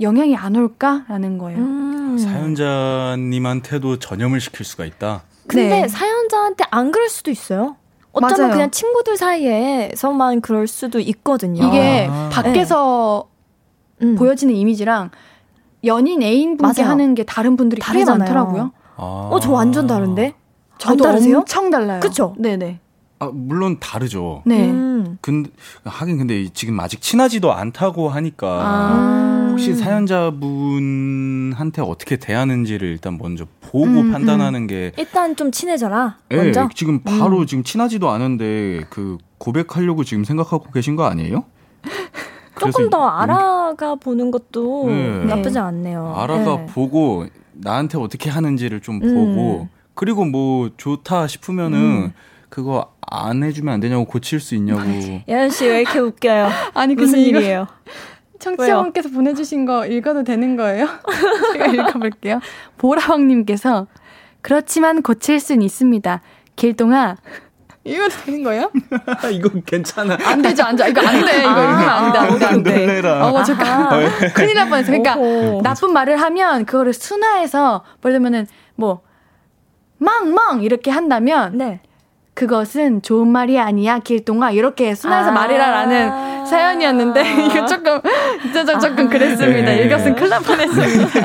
[0.00, 1.58] 영향이 안 올까라는 거예요.
[1.58, 2.18] 음.
[2.18, 5.22] 사연자님한테도 전염을 시킬 수가 있다.
[5.52, 5.88] 근데 네.
[5.88, 7.76] 사연자한테 안 그럴 수도 있어요.
[8.12, 8.52] 어쩌면 맞아요.
[8.52, 11.66] 그냥 친구들 사이에서만 그럴 수도 있거든요.
[11.66, 12.28] 이게 아.
[12.32, 13.28] 밖에서
[14.02, 14.16] 음.
[14.16, 15.10] 보여지는 이미지랑
[15.84, 16.90] 연인 애인분께 맞아요.
[16.92, 18.18] 하는 게 다른 분들이 꽤 다르잖아요.
[18.18, 18.72] 많더라고요.
[18.96, 19.28] 아.
[19.32, 20.26] 어, 저 완전 다른데?
[20.26, 20.34] 안
[20.78, 21.38] 저도 다르세요?
[21.38, 22.00] 엄청 달라요.
[22.00, 22.34] 그쵸?
[22.38, 22.80] 네네.
[23.22, 24.42] 아, 물론 다르죠.
[24.44, 24.68] 네.
[24.68, 25.16] 음.
[25.20, 25.50] 근데
[25.84, 29.46] 하긴 근데 지금 아직 친하지도 않다고 하니까 아.
[29.50, 36.16] 혹시 사연자분한테 어떻게 대하는지를 일단 먼저 보고 음, 판단하는 게 일단 좀 친해져라.
[36.32, 36.68] 예, 먼저.
[36.74, 41.44] 지금 바로 지금 친하지도 않은데 그 고백하려고 지금 생각하고 계신 거 아니에요?
[42.58, 45.24] 조금 더 용- 알아가 보는 것도 네.
[45.26, 45.60] 나쁘지 네.
[45.60, 46.14] 않네요.
[46.16, 46.66] 알아가 네.
[46.66, 49.14] 보고 나한테 어떻게 하는지를 좀 음.
[49.14, 52.12] 보고 그리고 뭐 좋다 싶으면은 음.
[52.52, 54.82] 그거 안 해주면 안 되냐고 고칠 수 있냐고.
[55.26, 56.50] 예은 씨 왜 이렇게 웃겨요?
[56.74, 57.66] 아니 무슨 일이에요?
[58.40, 60.86] 청취자분께서 보내주신 거 읽어도 되는 거예요?
[61.54, 62.40] 제가 읽어볼게요.
[62.76, 63.86] 보라왕님께서
[64.42, 66.20] 그렇지만 고칠 순 있습니다.
[66.54, 67.16] 길동아
[67.84, 68.70] 이거 되는 거예요?
[69.32, 70.18] 이거 괜찮아.
[70.22, 70.90] 안 되죠, 안 돼.
[70.90, 71.38] 이거 안 돼.
[71.38, 72.70] 이거, 이거 안 돼, 안 돼, 안 돼.
[72.86, 73.26] 놀래라.
[73.28, 74.08] 어, 잠깐.
[74.34, 74.86] 큰일 날 뻔했어.
[74.92, 75.62] 그러니까, 오호.
[75.62, 78.46] 나쁜 말을 하면, 그거를 순화해서, 예를 들면은,
[78.76, 79.00] 뭐,
[79.98, 80.62] 망, 망!
[80.62, 81.80] 이렇게 한다면, 네.
[82.34, 84.52] 그것은 좋은 말이 아니야, 길동아.
[84.52, 85.32] 이렇게 순화해서 아.
[85.32, 88.00] 말이라라는 사연이었는데, 이거 조금,
[88.42, 89.70] 진짜 좀 조금 그랬습니다.
[89.70, 89.84] 네.
[89.84, 91.20] 읽었으면 큰일 날 뻔했습니다.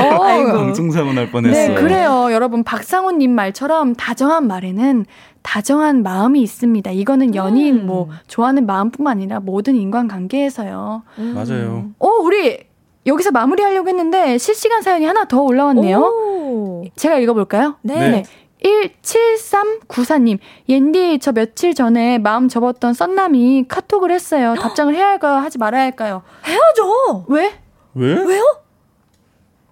[0.00, 1.72] 어, 방송사고 날 뻔했어.
[1.72, 2.28] 네, 그래요.
[2.30, 5.06] 여러분, 박상훈님 말처럼 다정한 말에는
[5.42, 6.92] 다정한 마음이 있습니다.
[6.92, 7.86] 이거는 연인, 음.
[7.86, 11.02] 뭐, 좋아하는 마음뿐만 아니라 모든 인간관계에서요.
[11.34, 11.86] 맞아요.
[11.98, 12.58] 어, 우리
[13.06, 15.98] 여기서 마무리하려고 했는데 실시간 사연이 하나 더 올라왔네요.
[15.98, 16.84] 오.
[16.96, 17.76] 제가 읽어볼까요?
[17.82, 18.24] 네.
[18.62, 20.38] 17394님,
[20.68, 24.54] 옌디, 저 며칠 전에 마음 접었던 썬남이 카톡을 했어요.
[24.58, 25.36] 답장을 해야 할까요?
[25.36, 26.22] 하지 말아야 할까요?
[26.44, 27.24] 헤어져.
[27.28, 27.52] 왜?
[27.94, 28.14] 왜?
[28.14, 28.42] 왜요?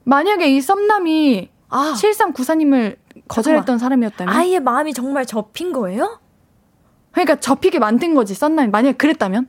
[0.05, 2.97] 만약에 이 썸남이 아, 7394님을
[3.29, 4.35] 거절했던 사람이었다면?
[4.35, 6.21] 아이의 마음이 정말 접힌 거예요?
[7.13, 8.71] 그러니까 접히게 만든 거지, 썬남이.
[8.71, 9.49] 만약에 그랬다면?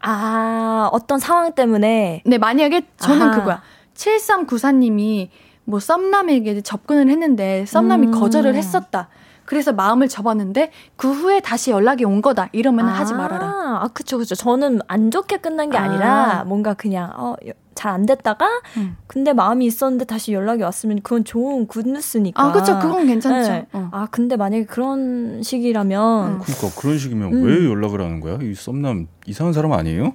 [0.00, 2.22] 아, 어떤 상황 때문에.
[2.24, 3.38] 네, 만약에 저는 아하.
[3.38, 3.62] 그거야.
[3.94, 5.28] 7394님이
[5.66, 8.12] 뭐 썸남에게 접근을 했는데 썸남이 음.
[8.12, 9.08] 거절을 했었다.
[9.44, 12.48] 그래서 마음을 접었는데 그 후에 다시 연락이 온 거다.
[12.52, 13.46] 이러면 하지 말아라.
[13.82, 14.34] 아, 그쵸, 그쵸.
[14.34, 15.84] 저는 안 좋게 끝난 게 아.
[15.84, 15.88] 아.
[15.88, 17.36] 니라 뭔가 그냥, 어,
[17.74, 18.48] 잘 안 됐다가,
[18.78, 18.96] 음.
[19.06, 22.42] 근데 마음이 있었는데 다시 연락이 왔으면 그건 좋은 굿뉴스니까.
[22.42, 22.78] 아, 그쵸.
[22.80, 23.52] 그건 괜찮죠.
[23.52, 23.66] 네.
[23.72, 23.88] 어.
[23.92, 27.42] 아, 근데 만약에 그런 식이라면, 그러니까 그런 식이면 음.
[27.44, 28.38] 왜 연락을 하는 거야?
[28.42, 30.14] 이 썸남 이상한 사람 아니에요?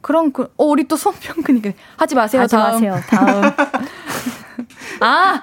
[0.00, 1.60] 그럼 그, 어, 우리 또 손평근이
[1.96, 2.42] 하지 마세요.
[2.42, 2.72] 하지 다음.
[2.72, 2.96] 마세요.
[3.10, 3.42] 다음.
[5.00, 5.42] 아!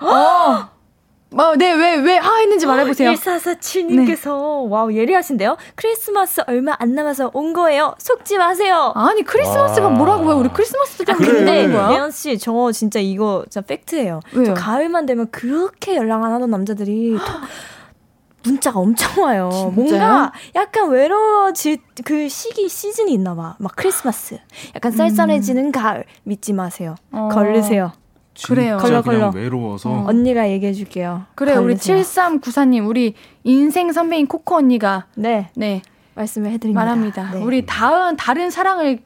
[0.00, 0.68] 어!
[1.30, 3.10] 뭐, 네, 왜, 왜, 하 했는지 말해보세요.
[3.12, 5.58] 1447님께서, 와우, 예리하신데요?
[5.74, 7.94] 크리스마스 얼마 안 남아서 온 거예요.
[7.98, 8.92] 속지 마세요.
[8.94, 9.92] 아니, 크리스마스가 와.
[9.92, 10.36] 뭐라고 요?
[10.38, 11.16] 우리 크리스마스 때 아.
[11.16, 11.92] 근데 하는 거야?
[11.92, 14.20] 예연 씨, 저 진짜 이거 진짜 팩트예요.
[14.32, 14.46] 왜요?
[14.46, 17.24] 저 가을만 되면 그렇게 연락 안 하던 남자들이 톡-
[18.44, 19.50] 문자가 엄청 와요.
[19.74, 19.74] 진짜요?
[19.74, 23.56] 뭔가 약간 외로워질 그 시기 시즌이 있나 봐.
[23.58, 24.38] 막 크리스마스.
[24.74, 26.04] 약간 쌀쌀해지는 가을.
[26.22, 26.94] 믿지 마세요.
[27.12, 27.18] 음.
[27.18, 27.28] 어.
[27.28, 27.92] 걸르세요.
[28.46, 28.76] 그래요.
[28.78, 29.30] 걸러, 걸러.
[29.34, 30.04] 외로워서 어.
[30.06, 31.22] 언니가 얘기해 줄게요.
[31.34, 31.96] 그래, 우리 걸르세요.
[31.98, 33.14] 7394님, 우리
[33.44, 35.82] 인생 선배인 코코 언니가, 네, 네,
[36.14, 36.80] 말씀을 해 드립니다.
[36.80, 37.30] 말합니다.
[37.34, 37.42] 네.
[37.42, 39.00] 우리 다음, 다른 사랑을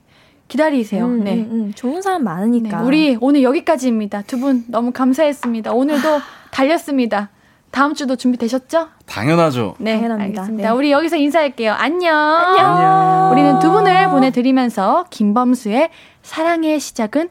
[0.48, 1.06] 기다리세요.
[1.06, 1.34] 음, 네.
[1.34, 1.72] 음, 음.
[1.74, 2.82] 좋은 사람 네, 많으니까.
[2.82, 4.22] 우리 오늘 여기까지입니다.
[4.26, 5.72] 두 분 너무 감사했습니다.
[5.72, 6.20] 오늘도
[6.50, 7.30] 달렸습니다.
[7.70, 8.88] 다음 주도 준비되셨죠?
[9.06, 9.76] 당연하죠.
[9.78, 10.42] 네, 당연합니다.
[10.42, 10.68] 알겠습니다.
[10.68, 10.76] 네.
[10.76, 11.72] 우리 여기서 인사할게요.
[11.72, 12.14] 안녕.
[12.14, 13.32] 안녕.
[13.32, 15.88] 우리는 두 분을 보내드리면서 김범수의
[16.20, 17.30] 사랑의 시작은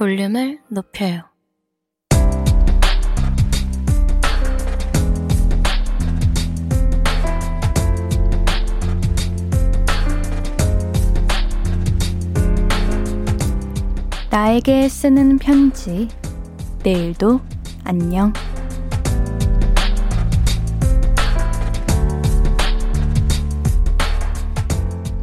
[0.00, 1.24] 볼륨을 높여요.
[14.30, 16.08] 나에게 쓰는 편지.
[16.82, 17.42] 내일도
[17.84, 18.32] 안녕.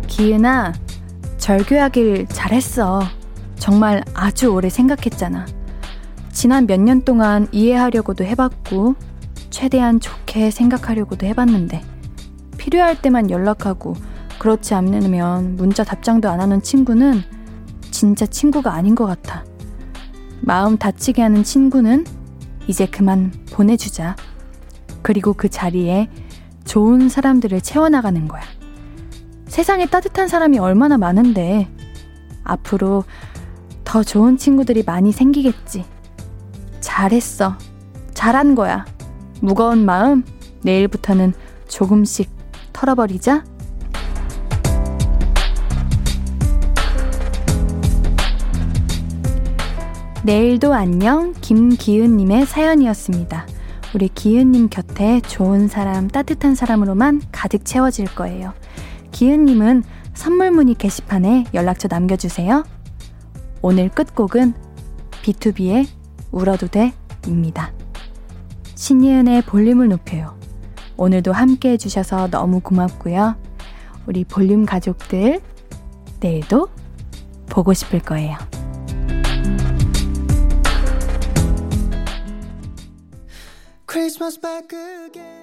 [0.07, 0.71] 기은아,
[1.39, 3.01] 절교하길 잘했어.
[3.57, 5.45] 정말 아주 오래 생각했잖아.
[6.31, 8.95] 지난 몇 년 동안 이해하려고도 해봤고,
[9.49, 11.81] 최대한 좋게 생각하려고도 해봤는데,
[12.57, 13.95] 필요할 때만 연락하고,
[14.39, 17.23] 그렇지 않으면 문자 답장도 안 하는 친구는
[17.89, 19.43] 진짜 친구가 아닌 것 같아.
[20.41, 22.05] 마음 다치게 하는 친구는
[22.67, 24.15] 이제 그만 보내주자.
[25.01, 26.09] 그리고 그 자리에
[26.65, 28.43] 좋은 사람들을 채워나가는 거야.
[29.47, 31.67] 세상에 따뜻한 사람이 얼마나 많은데,
[32.43, 33.05] 앞으로
[33.87, 35.85] 더 좋은 친구들이 많이 생기겠지.
[36.81, 37.57] 잘했어.
[38.13, 38.85] 잘한 거야.
[39.39, 40.25] 무거운 마음,
[40.61, 41.33] 내일부터는
[41.69, 42.29] 조금씩
[42.73, 43.45] 털어버리자.
[50.23, 53.47] 내일도 안녕 김기은님의 사연이었습니다.
[53.95, 58.53] 우리 기은님 곁에 좋은 사람, 따뜻한 사람으로만 가득 채워질 거예요.
[59.13, 59.83] 기은님은
[60.13, 62.65] 선물 문의 게시판에 연락처 남겨주세요.
[63.61, 64.53] 오늘 끝곡은
[65.23, 65.87] B2B의
[66.31, 66.93] 울어도 돼
[67.25, 67.73] 입니다.
[68.75, 70.37] 신예은의 볼륨을 높여요.
[70.97, 73.35] 오늘도 함께 해주셔서 너무 고맙고요.
[74.05, 75.41] 우리 볼륨 가족들,
[76.19, 76.69] 내일도
[77.49, 78.37] 보고 싶을 거예요.
[83.87, 84.73] Christmas back
[85.07, 85.36] again